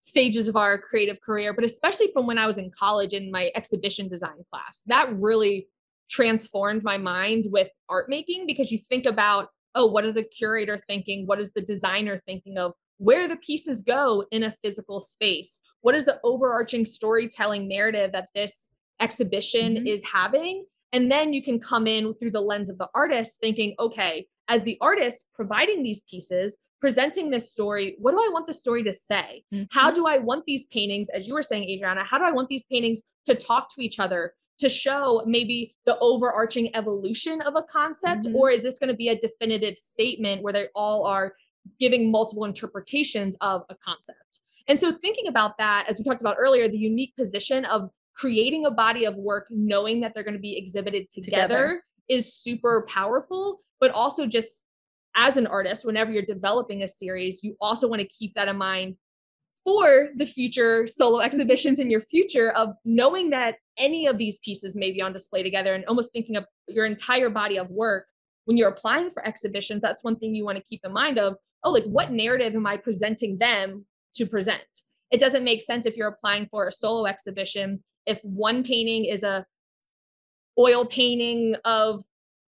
[0.00, 3.50] stages of our creative career but especially from when i was in college in my
[3.54, 4.82] exhibition design class.
[4.86, 5.68] That really
[6.10, 10.80] transformed my mind with art making because you think about oh what are the curator
[10.88, 11.26] thinking?
[11.26, 12.72] What is the designer thinking of?
[12.98, 15.60] Where the pieces go in a physical space?
[15.82, 19.86] What is the overarching storytelling narrative that this exhibition Mhm.
[19.86, 20.66] is having?
[20.92, 24.64] And then you can come in through the lens of the artist thinking okay as
[24.64, 28.92] the artist providing these pieces presenting this story what do i want the story to
[28.92, 29.94] say how Mhm.
[29.94, 32.64] do I want these paintings, as you were saying, Adriana, how do I want these
[32.64, 38.24] paintings to talk to each other, to show maybe the overarching evolution of a concept?
[38.26, 38.34] Mhm.
[38.34, 41.34] Or is this going to be a definitive statement where they all are
[41.78, 44.40] giving multiple interpretations of a concept?
[44.68, 48.66] And so, thinking about that, as we talked about earlier, the unique position of creating
[48.66, 51.84] a body of work, knowing that they're going to be exhibited together, Together.
[52.08, 54.64] is super powerful, but also just
[55.20, 58.56] as an artist, whenever you're developing a series, you also want to keep that in
[58.56, 58.96] mind
[59.62, 64.74] for the future solo exhibitions in your future of knowing that any of these pieces
[64.74, 68.06] may be on display together and almost thinking of your entire body of work.
[68.46, 71.36] When you're applying for exhibitions that's one thing you want to keep in mind of
[71.62, 74.64] oh like what narrative am i presenting them to present?
[75.12, 79.22] It doesn't make sense if you're applying for a solo exhibition if one painting is
[79.22, 79.44] a
[80.58, 82.02] oil painting of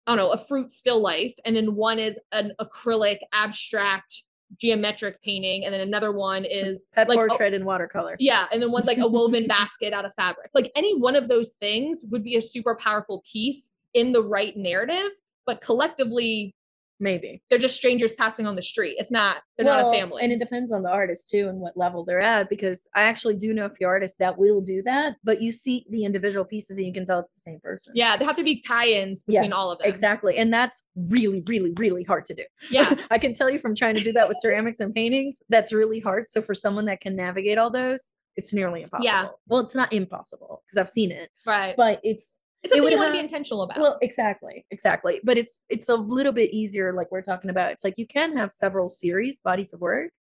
[0.06, 4.24] I don't know, a fruit still life, and then one is an acrylic abstract
[4.58, 8.16] geometric painting, and then another one is Pet like a- portrait in watercolor.
[8.20, 10.52] yeah, and then one's like a woven basket out of fabric.
[10.54, 14.56] Like any one of those things would be a super powerful piece in the right
[14.58, 15.12] narrative,
[15.46, 16.54] but collectively
[17.00, 17.42] Maybe.
[17.50, 18.96] they're just strangers passing on the street.
[18.98, 20.24] It's not they're not a family.
[20.24, 23.36] And it depends on the artist too and what level they're at because I actually
[23.36, 26.78] do know a few artists that will do that, but you see the individual pieces
[26.78, 27.94] and you can tell it's the same person.
[27.96, 29.88] yeah, there have to be tie-ins Yeah, between all of them.
[29.90, 30.38] Exactly.
[30.38, 32.44] And that's really, really, really hard to do.
[32.72, 32.94] Yeah.
[33.12, 36.00] I can tell you from trying to do that with ceramics and paintings, that's really
[36.00, 36.30] hard.
[36.30, 39.06] So for someone that can navigate all those, it's nearly impossible.
[39.06, 39.28] Yeah.
[39.48, 41.76] Well, it's not impossible because I've seen it, Right.
[41.78, 43.80] but it's It's it something would you want to be intentional about.
[43.80, 45.20] well, exactly, exactly.
[45.24, 47.72] But it's it's a little bit easier, like we're talking about.
[47.72, 50.12] It's like you can have several series, bodies of work,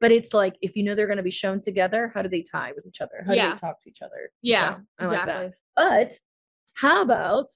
[0.00, 2.42] but it's like if you know they're going to be shown together, how do they
[2.42, 3.22] tie with each other?
[3.26, 3.52] How do Yeah.
[3.54, 4.30] they talk to each other?
[4.42, 5.28] yeah, So, I like that.
[5.28, 5.52] exactly.
[5.76, 6.12] But
[6.74, 7.46] how about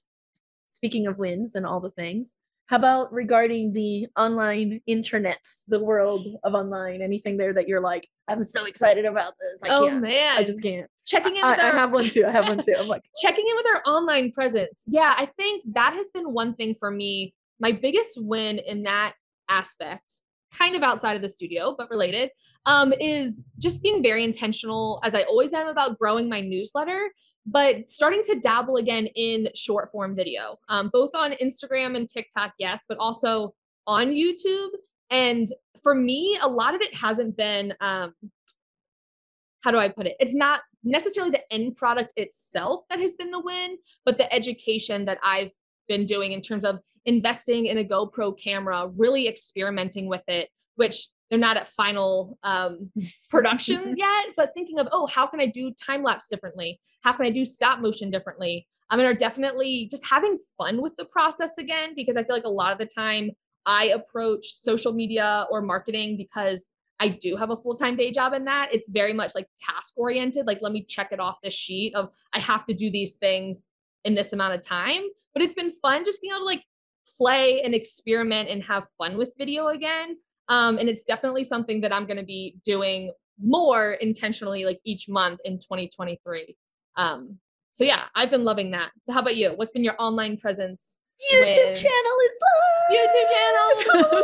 [0.69, 2.35] speaking of wins and all the things?
[2.67, 7.01] How about regarding the online internets, the world of online?
[7.01, 9.69] Anything there that you're like, I'm so excited about this.
[9.71, 10.01] I oh can't.
[10.01, 10.37] man.
[10.37, 10.89] I just can't.
[11.07, 12.25] Checking in I, with I our have one too.
[12.25, 12.75] I have one too.
[12.77, 14.83] I'm like, checking in with our online presence.
[14.85, 17.33] Yeah, I think that has been one thing for me.
[17.59, 19.13] My biggest win in that
[19.49, 20.19] aspect,
[20.53, 22.29] kind of outside of the studio, but related,
[22.65, 27.09] um, is just being very intentional, as I always am, about growing my newsletter,
[27.45, 32.53] but starting to dabble again in short form video, um, both on Instagram and TikTok,
[32.59, 33.55] yes, but also
[33.87, 34.69] on YouTube.
[35.09, 35.47] And
[35.81, 38.13] for me, a lot of it hasn't been um,
[39.61, 40.15] how do I put it?
[40.19, 45.05] It's not necessarily the end product itself that has been the win, but the education
[45.05, 45.51] that I've
[45.87, 51.07] been doing in terms of investing in a GoPro camera, really experimenting with it, which
[51.29, 52.91] they're not at final um,
[53.29, 56.79] production yet, but thinking of, oh, how can I do time lapse differently?
[57.03, 58.67] How can I do stop motion differently?
[58.89, 62.45] I mean, are definitely just having fun with the process again, because I feel like
[62.45, 63.31] a lot of the time
[63.65, 66.67] I approach social media or marketing because
[66.99, 68.69] I do have a full time day job in that.
[68.73, 70.47] It's very much like task oriented.
[70.47, 73.67] Like, let me check it off this sheet of I have to do these things
[74.03, 75.01] in this amount of time.
[75.33, 76.63] But it's been fun just being able to like
[77.17, 80.17] play and experiment and have fun with video again.
[80.49, 83.11] Um, and it's definitely something that I'm going to be doing
[83.43, 86.55] more intentionally, like each month in 2023.
[86.95, 87.37] Um,
[87.73, 88.91] so yeah, I've been loving that.
[89.03, 89.51] So how about you?
[89.51, 90.97] What's been your online presence?
[91.31, 92.99] YouTube With- channel is live.
[92.99, 94.23] YouTube channel.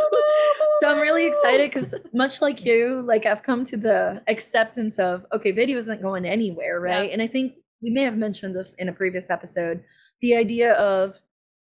[0.80, 5.26] so I'm really excited because much like you, like I've come to the acceptance of
[5.32, 7.08] okay, video isn't going anywhere, right?
[7.08, 7.12] Yeah.
[7.12, 9.82] And I think we may have mentioned this in a previous episode.
[10.22, 11.18] The idea of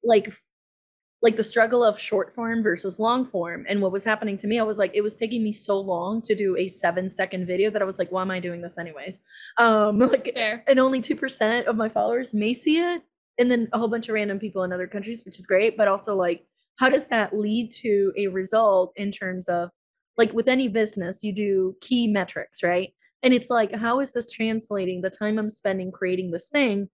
[0.02, 0.32] like
[1.22, 3.64] like the struggle of short form versus long form.
[3.68, 6.20] And what was happening to me, I was like, it was taking me so long
[6.22, 8.76] to do a seven second video that I was like, why am I doing this
[8.76, 9.20] anyways?
[9.56, 10.64] Um, like Fair.
[10.66, 13.02] and only 2% of my followers may see it
[13.38, 15.88] and then a whole bunch of random people in other countries which is great but
[15.88, 16.44] also like
[16.78, 19.70] how does that lead to a result in terms of
[20.16, 22.92] like with any business you do key metrics right?
[23.22, 26.88] And it's like how is this translating the time i'm spending creating this thing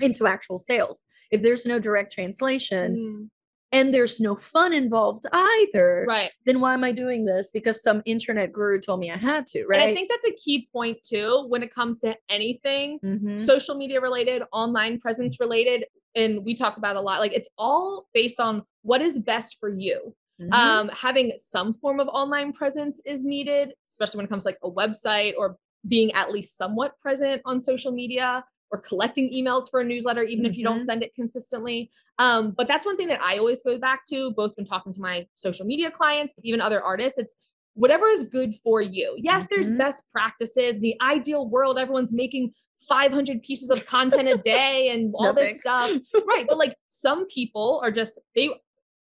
[0.00, 1.04] into actual sales?
[1.30, 3.28] If there's no direct translation Mm,
[3.72, 6.30] and there's no fun involved either right.
[6.46, 9.64] then why am i doing this because some internet guru told me i had to
[9.66, 13.38] right And I think that's a key point too when it comes to anything Mhm.
[13.38, 15.84] social media related, online presence related.
[16.14, 17.20] And we talk about a lot.
[17.20, 20.14] Like it's all based on what is best for you.
[20.40, 20.52] Mhm.
[20.52, 24.58] Um, having some form of online presence is needed, especially when it comes to like
[24.62, 25.56] a website or
[25.86, 30.46] being at least somewhat present on social media or collecting emails for a newsletter, even
[30.46, 30.84] if you don't Mhm.
[30.84, 31.90] send it consistently.
[32.18, 35.00] Um, but that's one thing that I always go back to, both when talking to
[35.00, 37.18] my social media clients, but even other artists.
[37.18, 37.34] It's
[37.74, 39.14] whatever is good for you.
[39.18, 39.78] Yes, there's Mhm.
[39.78, 40.76] best practices.
[40.76, 42.52] In the ideal world, everyone's making
[42.88, 45.60] 500 pieces of content a day and all No this thanks.
[45.60, 45.90] stuff.
[46.26, 46.46] Right.
[46.48, 48.50] But like some people are just, they,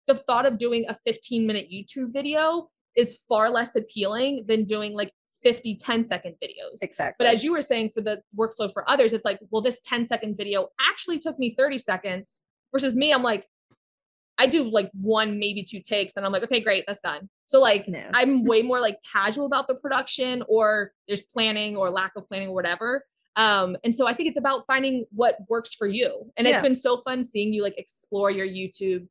[0.07, 4.93] the thought of doing a 15 minute YouTube video is far less appealing than doing
[4.93, 6.81] like 50 10 second videos.
[6.81, 9.79] exactly But as you were saying for the workflow for others, it's like, well, this
[9.81, 12.39] 10 second video actually took me 30 seconds
[12.71, 13.47] versus me, I'm like,
[14.37, 17.29] I do like one, maybe two takes, and I'm like, okay, great, that's done.
[17.47, 18.09] So like No.
[18.13, 22.49] I'm way more like casual about the production or there's planning or lack of planning
[22.49, 23.05] or whatever.
[23.35, 26.31] Um, and so I think it's about finding what works for you.
[26.37, 29.07] And it's been so fun seeing you like explore your YouTube,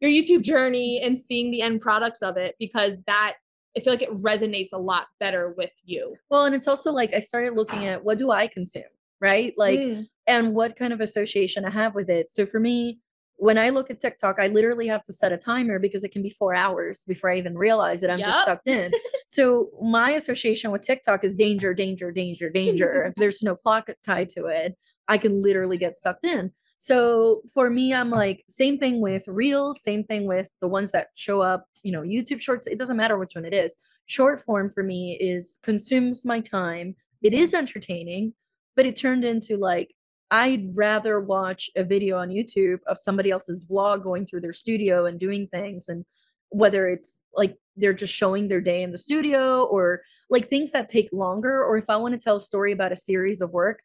[0.00, 3.34] your YouTube journey and seeing the end products of it because that
[3.76, 6.16] I feel like it resonates a lot better with you.
[6.30, 8.84] Well, and it's also like I started looking at what do I consume,
[9.20, 9.52] right?
[9.56, 12.30] Like, Mm, and what kind of association I have with it.
[12.30, 12.98] So for me,
[13.36, 16.22] when I look at TikTok, I literally have to set a timer because it can
[16.22, 18.92] be four hours before I even realize that I'm just sucked in.
[19.26, 23.04] so my association with TikTok is danger, danger, danger, danger.
[23.04, 24.76] if there's no clock tied to it.
[25.08, 26.52] I can literally get sucked in.
[26.76, 31.08] So for me, I'm like, same thing with Reels, same thing with the ones that
[31.14, 32.66] show up, you know, YouTube shorts.
[32.66, 33.76] It doesn't matter which one it is.
[34.06, 36.96] Short form for me is consumes my time.
[37.22, 38.34] It is entertaining,
[38.74, 39.94] but it turned into like,
[40.30, 45.06] I'd rather watch a video on YouTube of somebody else's vlog going through their studio
[45.06, 46.04] and doing things and
[46.54, 50.88] whether it's like they're just showing their day in the studio or like things that
[50.88, 53.82] take longer or if i want to tell a story about a series of work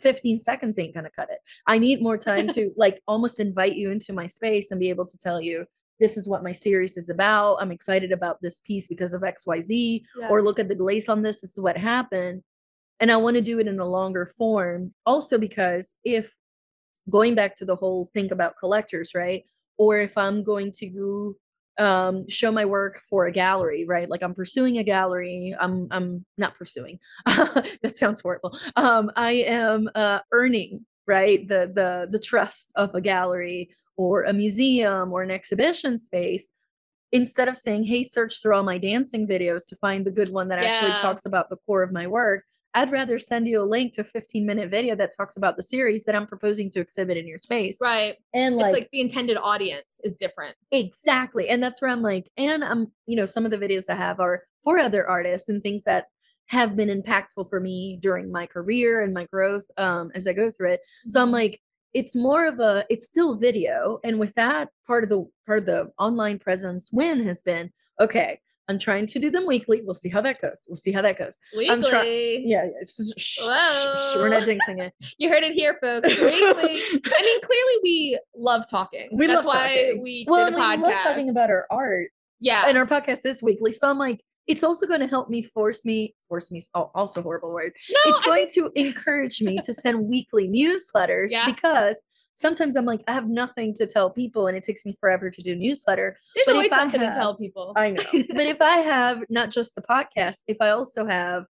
[0.00, 3.92] 15 seconds ain't gonna cut it i need more time to like almost invite you
[3.92, 5.64] into my space and be able to tell you
[6.00, 10.02] this is what my series is about i'm excited about this piece because of xyz
[10.18, 10.28] Yeah.
[10.28, 12.42] or look at the glaze on this this is what happened
[13.00, 16.34] and i want to do it in a longer form also because if
[17.10, 19.44] going back to the whole think about collectors right
[19.78, 21.36] or if i'm going to
[21.78, 26.24] um show my work for a gallery right like i'm pursuing a gallery i'm i'm
[26.36, 32.70] not pursuing that sounds horrible um i am uh earning right the the the trust
[32.76, 36.46] of a gallery or a museum or an exhibition space
[37.10, 40.48] instead of saying hey search through all my dancing videos to find the good one
[40.48, 42.44] that actually talks about the core of my work
[42.74, 45.62] i'd rather send you a link to a 15 minute video that talks about the
[45.62, 48.16] series that i'm proposing to exhibit in your space Right.
[48.34, 50.54] and It's like like the intended audience is different.
[50.70, 51.48] Exactly.
[51.48, 54.20] And that's where I'm like, and I'm, you know, some of the videos I have
[54.20, 56.06] are for other artists and things that
[56.48, 60.50] have been impactful for me during my career and my growth um as I go
[60.50, 60.80] through it.
[61.06, 61.60] So I'm like,
[61.94, 63.98] it's more of a it's still video.
[64.04, 68.40] And with that, part of the part of the online presence win has been, okay,
[68.68, 69.80] I'm trying to do them weekly.
[69.82, 70.66] We'll see how that goes.
[70.68, 71.38] We'll see how that goes.
[71.56, 71.70] weekly.
[71.72, 72.04] I'm try-
[72.44, 72.70] Yeah, yeah.
[73.16, 74.46] Shh, we're not Whoa.
[74.46, 74.92] jinxing it.
[75.18, 76.06] You heard it here, folks.
[76.08, 76.20] Weekly.
[76.30, 79.08] I mean, clearly we love talking.
[79.10, 80.02] We That's love why talking.
[80.02, 80.76] we well, did a podcast.
[80.76, 82.64] we love talking about our art yeah.
[82.68, 83.72] and our podcast is weekly.
[83.72, 87.22] So I'm like, it's also going to help me force me, force me, oh, also
[87.22, 87.72] horrible word.
[87.90, 91.46] no, it's going think- to encourage me to send weekly newsletters Yeah.
[91.46, 95.28] because sometimes I'm like, I have nothing to tell people and it takes me forever
[95.30, 96.16] to do newsletter.
[96.34, 97.72] there's but always if I something have- to tell people.
[97.76, 98.02] I know.
[98.12, 101.44] but if I have not just the podcast, if I also have,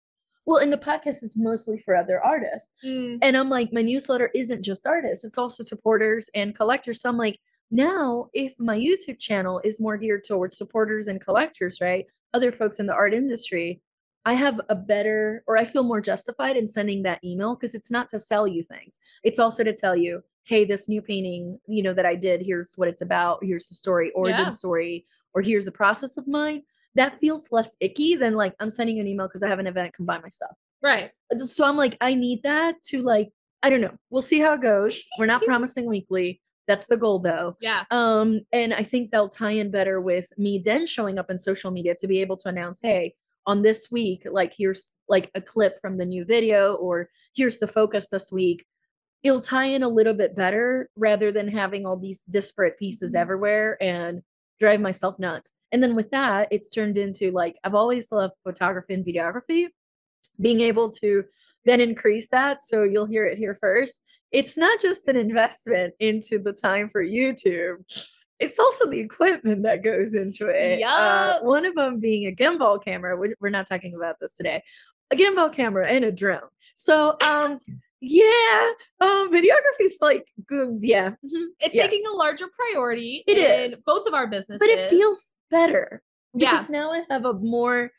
[0.46, 2.70] well, and the podcast is mostly for other artists.
[2.84, 7.02] Mm, And I'm like, my newsletter isn't just artists, it's also supporters and collectors.
[7.02, 7.38] So I'm like,
[7.70, 12.06] now if my YouTube channel is more geared towards supporters and collectors, right?
[12.34, 13.80] Other folks in the art industry,
[14.24, 17.90] I have a better or I feel more justified in sending that email because it's
[17.90, 18.98] not to sell you things.
[19.24, 22.74] It's also to tell you, hey, this new painting, you know, that I did, here's
[22.76, 24.48] what it's about, here's the story, origin Yeah.
[24.50, 26.62] story, or here's a process of mine.
[26.94, 29.66] That feels less icky than like I'm sending you an email because I have an
[29.66, 31.10] event, come buy my stuff right.
[31.36, 33.30] so I'm like, I need that to like,
[33.62, 33.96] I don't know.
[34.10, 35.04] We'll see how it goes.
[35.18, 36.40] We're not promising weekly.
[36.68, 37.56] That's the goal though.
[37.60, 37.84] Yeah.
[37.90, 41.72] Um, and I think they'll tie in better with me then showing up in social
[41.72, 43.14] media to be able to announce, hey,
[43.46, 47.66] on this week, like here's like a clip from the new video, or here's the
[47.66, 48.64] focus this week.
[49.22, 53.18] It'll tie in a little bit better rather than having all these disparate pieces Mhm.
[53.20, 54.22] everywhere and
[54.60, 55.50] drive myself nuts.
[55.72, 59.68] And then with that, it's turned into like I've always loved photography and videography
[60.40, 61.24] being able to
[61.64, 66.38] then increase that so you'll hear it here first it's not just an investment into
[66.38, 67.76] the time for youtube
[68.38, 72.82] it's also the equipment that goes into it uh, one of them being a gimbal
[72.82, 74.62] camera we- we're not talking about this today
[75.10, 76.40] a gimbal camera and a drone
[76.74, 77.58] so um
[78.00, 81.82] yeah um videography is like good yeah mhm, It's yeah.
[81.82, 83.82] taking a larger priority It in is.
[83.82, 84.60] both of our businesses.
[84.60, 86.00] but it feels better
[86.34, 86.64] Yeah.
[86.68, 87.90] now i have a more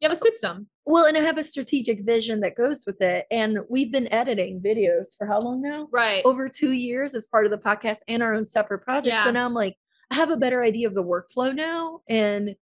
[0.00, 0.68] you have a system.
[0.86, 3.26] Well, and I have a strategic vision that goes with it.
[3.30, 5.88] And we've been editing videos for how long now?
[5.92, 6.22] Right.
[6.24, 9.24] Over two years as part of the podcast and our own separate projects.
[9.24, 9.74] So now I'm like,
[10.12, 12.54] I have a better idea of the workflow now and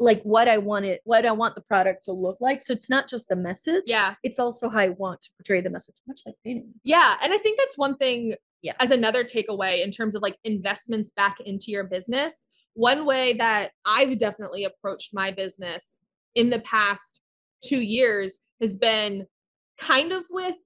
[0.00, 2.60] like what I want it, what I want the product to look like.
[2.60, 3.84] So it's not just the message.
[3.86, 4.16] Yeah.
[4.24, 5.94] It's also how I want to portray the message.
[6.08, 6.72] Much like painting.
[6.82, 7.16] Yeah.
[7.22, 8.72] And I think that's one thing Yeah.
[8.80, 12.48] as another takeaway in terms of like investments back into your business.
[12.74, 16.00] One way that I've definitely approached my business
[16.34, 17.20] in the past
[17.62, 19.26] two years has been
[19.78, 20.56] kind of with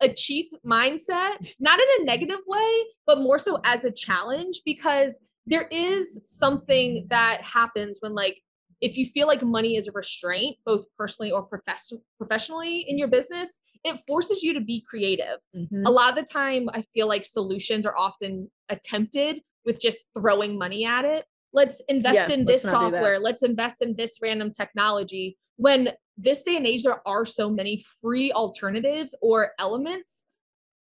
[0.00, 5.20] a cheap mindset, not in a negative way, but more so as a challenge because
[5.46, 8.40] there is something that happens when like
[8.80, 13.08] if you feel like money is a restraint both personally or profess- professionally in your
[13.08, 15.86] business it forces you to be creative Mhm.
[15.86, 20.56] a lot of the time i feel like solutions are often attempted with just throwing
[20.58, 22.78] money at it let's invest Yeah, in let's this that.
[22.78, 25.92] software let's invest in this random technology when
[26.22, 30.24] this day and age there are so many free alternatives or elements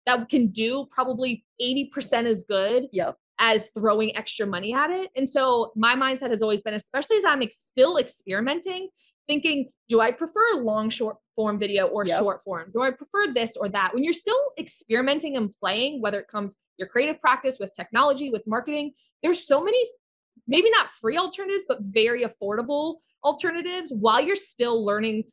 [0.07, 3.17] that can do probably 80% as good Yep.
[3.39, 5.11] as throwing extra money at it.
[5.15, 8.89] And so my mindset has always been, especially as I'm ex- still experimenting,
[9.29, 12.19] thinking, do I prefer long short form video or Yep.
[12.19, 12.71] short form?
[12.73, 13.95] Do I prefer this or that?
[13.95, 18.47] When you're still experimenting and playing, whether it comes your creative practice with technology, with
[18.47, 19.79] marketing, there's so many,
[20.47, 25.25] maybe not free alternatives, but very affordable alternatives while you're still learning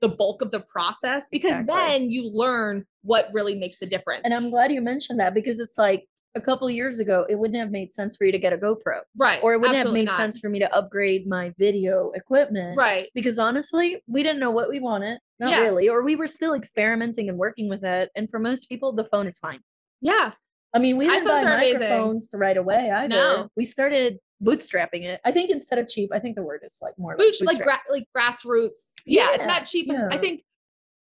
[0.00, 1.74] the bulk of the process because Exactly.
[1.74, 4.22] then you learn what really makes the difference.
[4.24, 7.58] And I'm glad you mentioned that because it's like a couple years ago, it wouldn't
[7.60, 9.38] have made sense for you to get a GoPro, right.
[9.42, 10.16] or it wouldn't absolutely have made not.
[10.16, 12.76] sense for me to upgrade my video equipment.
[12.76, 13.08] Right.
[13.14, 15.20] Because honestly, we didn't know what we wanted.
[15.38, 15.60] Not Yeah.
[15.60, 15.88] really.
[15.88, 18.10] Or we were still experimenting and working with it.
[18.16, 19.60] And for most people, the phone is fine.
[20.00, 20.32] Yeah.
[20.74, 21.80] I mean, we didn't buy are amazing.
[21.80, 23.08] microphones right away either.
[23.08, 23.48] No.
[23.56, 25.20] We started bootstrapping it.
[25.24, 27.62] I think instead of cheap, I think the word is like more like, Boot, like
[27.62, 28.94] gra- like grassroots.
[29.06, 29.86] Yeah, it's not cheap.
[29.88, 30.42] It's, I think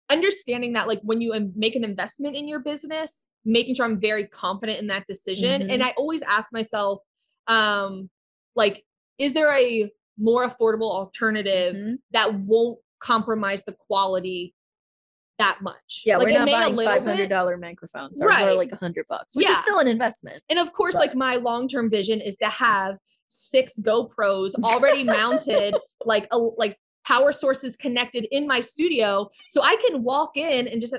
[0.09, 4.27] understanding that like when you make an investment in your business, making sure I'm very
[4.27, 5.61] confident in that decision.
[5.61, 5.69] Mm-hmm.
[5.71, 7.01] And I always ask myself,
[7.47, 8.09] um,
[8.55, 8.83] like,
[9.17, 11.97] is there a more affordable alternative Mhm.
[12.11, 14.53] that won't compromise the quality
[15.39, 16.03] that much?
[16.05, 18.21] Yeah, like we're not buying five hundred dollar microphones.
[18.21, 20.43] Ours are like a hundred bucks, which is still an investment.
[20.49, 25.03] And of course, But- like my long term vision is to have six GoPros already
[25.19, 25.75] mounted,
[26.05, 30.79] like a, like power sources connected in my studio, so I can walk in and
[30.79, 30.93] just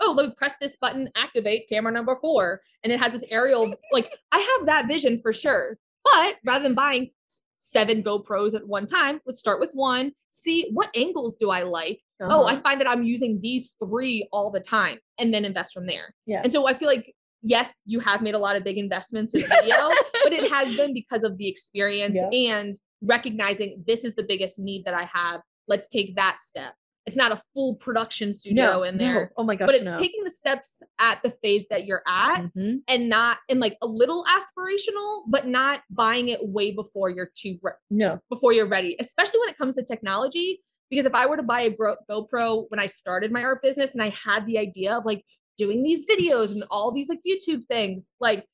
[0.00, 3.74] oh let me press this button, activate camera number four, and it has this aerial.
[3.92, 5.78] like I have that vision for sure.
[6.04, 7.10] But rather than buying
[7.56, 10.12] seven GoPros at one time, let's start with one.
[10.28, 12.02] See what angles do I like.
[12.20, 12.60] Oh, I Uh-huh.
[12.62, 16.14] find that I'm using these three all the time, and then invest from there.
[16.26, 16.40] Yeah.
[16.44, 17.14] And so I feel like
[17.46, 19.90] yes, you have made a lot of big investments with video,
[20.22, 24.84] but it has been because of the experience and recognizing this is the biggest need
[24.86, 25.42] that I have.
[25.68, 26.72] Let's take that step.
[27.04, 29.04] It's not a full production studio no, in no.
[29.04, 29.94] there, Oh my gosh, but it's no.
[29.94, 32.78] taking the steps at the phase that you're at Mhm.
[32.88, 37.58] and not and like a little aspirational, but not buying it way before you're too
[37.60, 40.62] re- No, before you're ready, especially when it comes to technology.
[40.90, 41.70] Because if I were to buy a
[42.10, 45.24] GoPro when I started my art business and I had the idea of like
[45.56, 48.46] doing these videos and all these like YouTube things, like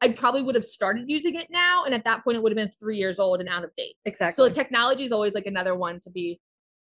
[0.00, 1.84] I probably would have started using it now.
[1.84, 3.96] And at that point, it would have been three years old and out of date.
[4.04, 4.36] exactly.
[4.36, 6.40] So the technology is always like another one to be.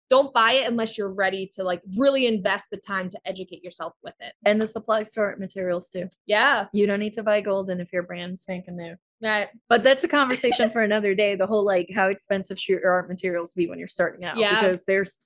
[0.09, 3.93] Don't buy it unless you're ready to like really invest the time to educate yourself
[4.03, 4.33] with it.
[4.43, 6.09] and the supplies to art materials too.
[6.25, 8.95] Yeah, You don't need to buy golden if you're brand spanking new.
[9.21, 11.35] That But that's a conversation for another day.
[11.35, 14.37] The whole like how expensive should your art materials be when you're starting out?
[14.37, 14.55] Yeah.
[14.61, 15.19] Because there's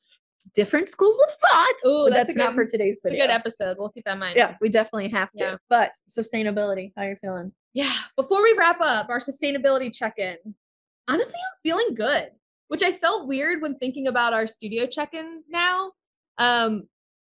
[0.54, 1.74] different schools of thought.
[1.86, 3.26] Ooh, but that's that's, a not good- for today's it's a video.
[3.26, 3.78] good episode.
[3.78, 4.36] We'll keep that in mind.
[4.36, 5.44] Yeah, we definitely have to.
[5.44, 5.56] Yeah.
[5.70, 7.54] But sustainability, how you feeling?
[7.74, 7.94] Yeah.
[8.16, 10.38] Before we wrap up our sustainability check in,
[11.08, 12.32] honestly, I'm feeling good,
[12.68, 15.92] which I felt weird when thinking about our studio check in now.
[16.38, 16.88] Um,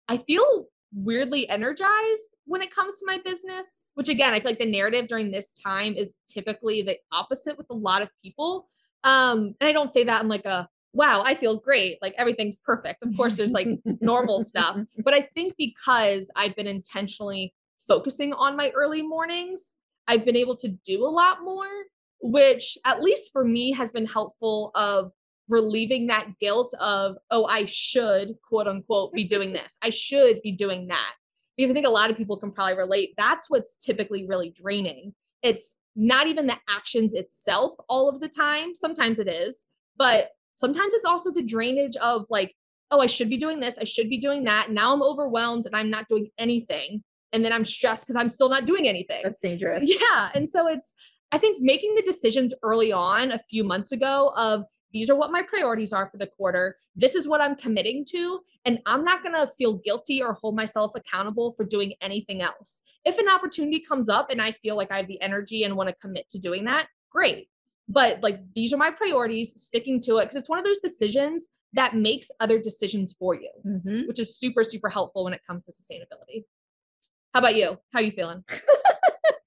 [0.08, 0.66] I feel
[1.04, 5.08] weirdly energized when it comes to my business, which again, I feel like the narrative
[5.08, 8.68] during this time is typically the opposite with a lot of people.
[9.04, 12.58] Um, and I don't say that in like a wow, I feel great, like everything's
[12.58, 13.04] perfect.
[13.04, 13.68] Of course, there's like
[14.02, 14.78] normal stuff.
[15.04, 17.54] But I think because I've been intentionally
[17.88, 19.74] focusing on my early mornings,
[20.08, 21.68] I've been able to do a lot more,
[22.22, 25.12] which at least for me has been helpful of
[25.50, 29.78] relieving that guilt of, oh, I should quote unquote be doing this.
[29.82, 31.14] I should be doing that.
[31.56, 33.14] Because I think a lot of people can probably relate.
[33.18, 35.14] That's what's typically really draining.
[35.42, 38.76] It's not even the actions itself all of the time.
[38.76, 39.66] Sometimes it is,
[39.98, 42.54] but sometimes it's also the drainage of like,
[42.92, 43.78] oh, I should be doing this.
[43.80, 44.70] I should be doing that.
[44.72, 47.04] Now I'm overwhelmed and I'm not doing anything.
[47.34, 49.22] And then I'm stressed because I'm still not doing anything.
[49.24, 49.84] That's So- dangerous.
[49.84, 50.30] yeah.
[50.36, 50.94] And so it's,
[51.32, 54.64] I think making the decisions early on a few months ago of
[54.94, 56.76] these are what my priorities are for the quarter.
[56.96, 58.40] This is what I'm committing to.
[58.66, 62.82] And I'm not going to feel guilty or hold myself accountable for doing anything else.
[63.06, 65.90] If an opportunity comes up and I feel like I have the energy and want
[65.90, 67.50] to commit to doing that, great.
[67.90, 71.48] But like these are my priorities, sticking to it because it's one of those decisions
[71.74, 74.08] that makes other decisions for you, Mhm.
[74.08, 76.46] which is super, super helpful when it comes to sustainability.
[77.34, 77.78] How about you?
[77.94, 78.44] How you feeling?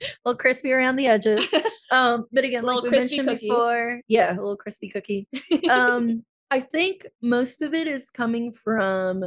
[0.02, 1.52] A little crispy around the edges.
[1.92, 3.48] Um, but again, like we mentioned cookie.
[3.48, 5.26] before, yeah, a little crispy cookie.
[5.68, 9.24] um i think most of it is coming from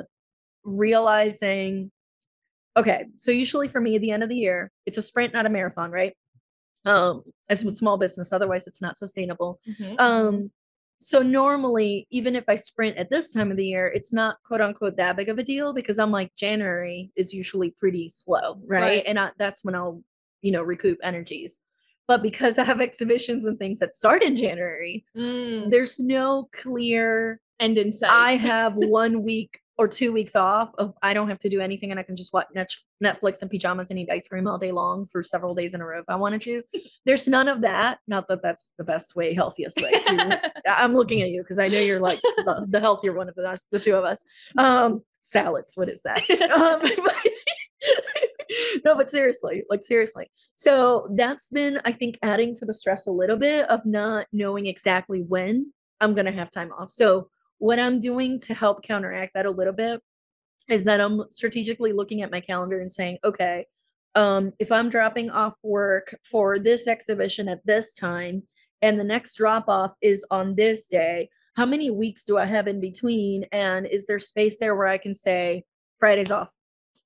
[0.63, 1.91] realizing
[2.77, 5.45] okay so usually for me at the end of the year it's a sprint not
[5.45, 6.13] a marathon right
[6.85, 9.95] um as with small business otherwise it's not sustainable Mhm.
[9.99, 10.51] um
[10.99, 14.61] so normally even if i sprint at this time of the year it's not quote
[14.61, 18.81] unquote that big of a deal because i'm like january is usually pretty slow right,
[18.81, 19.03] Right.
[19.05, 20.01] and I, that's when i'll
[20.43, 21.57] you know recoup energies
[22.07, 27.39] but because i have exhibitions and things that start in january Mm, there's no clear
[27.63, 28.11] end in sight.
[28.11, 31.89] I have one week or two weeks off of I don't have to do anything
[31.89, 32.47] and I can just watch
[33.03, 35.85] Netflix and pajamas and eat ice cream all day long for several days in a
[35.85, 36.61] row if I wanted to.
[37.05, 37.97] There's none of that.
[38.07, 39.91] Not that that's the best way, healthiest way.
[39.91, 43.37] To, I'm looking at you because I know you're like the, the healthier one of
[43.37, 44.23] us, the two of us.
[44.57, 45.75] Um, salads.
[45.75, 46.21] What is that?
[46.51, 46.81] Um,
[48.85, 50.29] no, but seriously, like seriously.
[50.55, 54.67] So that's been, I think, adding to the stress a little bit of not knowing
[54.67, 56.89] exactly when I'm going to have time off.
[56.89, 60.01] So, what I'm doing to help counteract that a little bit
[60.67, 63.67] is that I'm strategically looking at my calendar and saying, okay,
[64.15, 68.43] um, if I'm dropping off work for this exhibition at this time
[68.81, 72.67] and the next drop off is on this day, how many weeks do I have
[72.67, 73.45] in between?
[73.51, 75.63] And is there space there where I can say
[75.99, 76.49] Friday's off?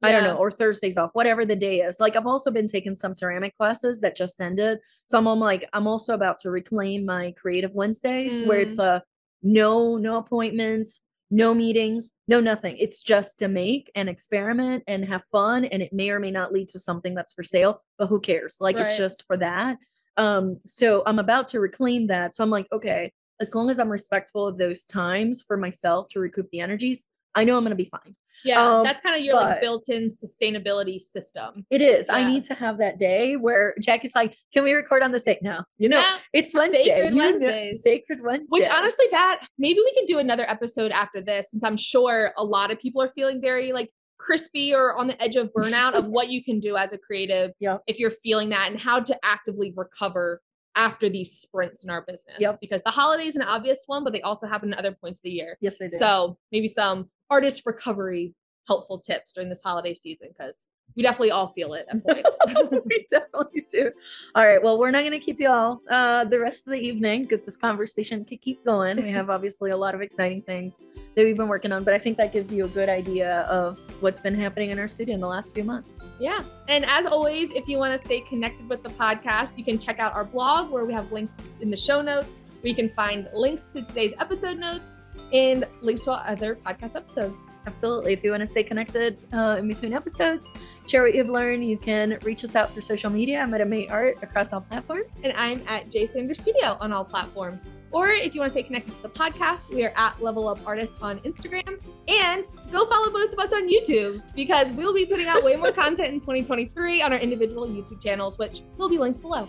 [0.03, 1.99] I don't know, or Thursdays off, whatever the day is.
[1.99, 4.79] Like I've also been taking some ceramic classes that just ended.
[5.05, 9.03] So I'm, I'm like, I'm also about to reclaim my creative Wednesdays where it's a
[9.41, 12.77] no, no appointments, no meetings, no nothing.
[12.77, 15.65] It's just to make and experiment and have fun.
[15.65, 18.57] And it may or may not lead to something that's for sale, but who cares?
[18.61, 19.77] Like it's just for that.
[20.15, 22.35] Um, so I'm about to reclaim that.
[22.35, 26.19] So I'm like, okay, as long as I'm respectful of those times for myself to
[26.19, 27.03] recoup the energies,
[27.35, 28.15] I know I'm gonna be fine.
[28.43, 31.65] Yeah, Um, that's kind of your like built-in sustainability system.
[31.69, 32.09] It is.
[32.09, 35.41] I need to have that day where Jackie's like, "Can we record on the date
[35.41, 36.83] now?" You know, Yeah, it's Wednesday.
[36.85, 38.47] Sacred know, Sacred Wednesday.
[38.49, 42.43] Which honestly, that maybe we can do another episode after this, since I'm sure a
[42.43, 46.05] lot of people are feeling very like crispy or on the edge of burnout of
[46.15, 47.83] what you can do as a creative Yep.
[47.87, 50.41] if you're feeling that and how to actively recover
[50.77, 52.37] after these sprints in our business.
[52.39, 52.59] Yep.
[52.61, 55.23] Because the holiday is an obvious one, but they also happen at other points of
[55.23, 55.57] the year.
[55.59, 55.97] yes, I do.
[55.97, 58.33] So maybe some artist recovery
[58.67, 62.37] helpful tips during this holiday season because we definitely all feel it at points.
[62.85, 63.91] we definitely do.
[64.35, 64.61] All right.
[64.61, 67.45] Well, we're not going to keep you all uh, the rest of the evening because
[67.45, 68.97] this conversation can keep going.
[68.97, 70.81] We have obviously a lot of exciting things
[71.15, 73.79] that we've been working on, but I think that gives you a good idea of
[74.01, 76.01] what's been happening in our studio in the last few months.
[76.19, 76.43] Yeah.
[76.67, 79.99] And as always, if you want to stay connected with the podcast, you can check
[79.99, 83.29] out our blog where we have links in the show notes where you can find
[83.33, 85.01] links to today's episode notes
[85.33, 87.49] and links to our other podcast episodes.
[87.65, 88.13] Absolutely.
[88.13, 90.49] If you want to stay connected uh, in between episodes,
[90.87, 93.41] share what you've learned, you can reach us out through social media.
[93.41, 95.21] I'm at May Art across all platforms.
[95.23, 97.65] And I'm at J Sanders Studio on all platforms.
[97.91, 100.59] Or if you want to stay connected to the podcast, we are at Level Up
[100.65, 101.81] Artists on Instagram.
[102.07, 105.71] And go follow both of us on YouTube because we'll be putting out way more
[105.83, 109.47] content in 2023 on our individual YouTube channels, which will be linked below.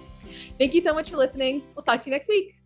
[0.59, 1.63] Thank you so much for listening.
[1.75, 2.58] We'll talk to you next week.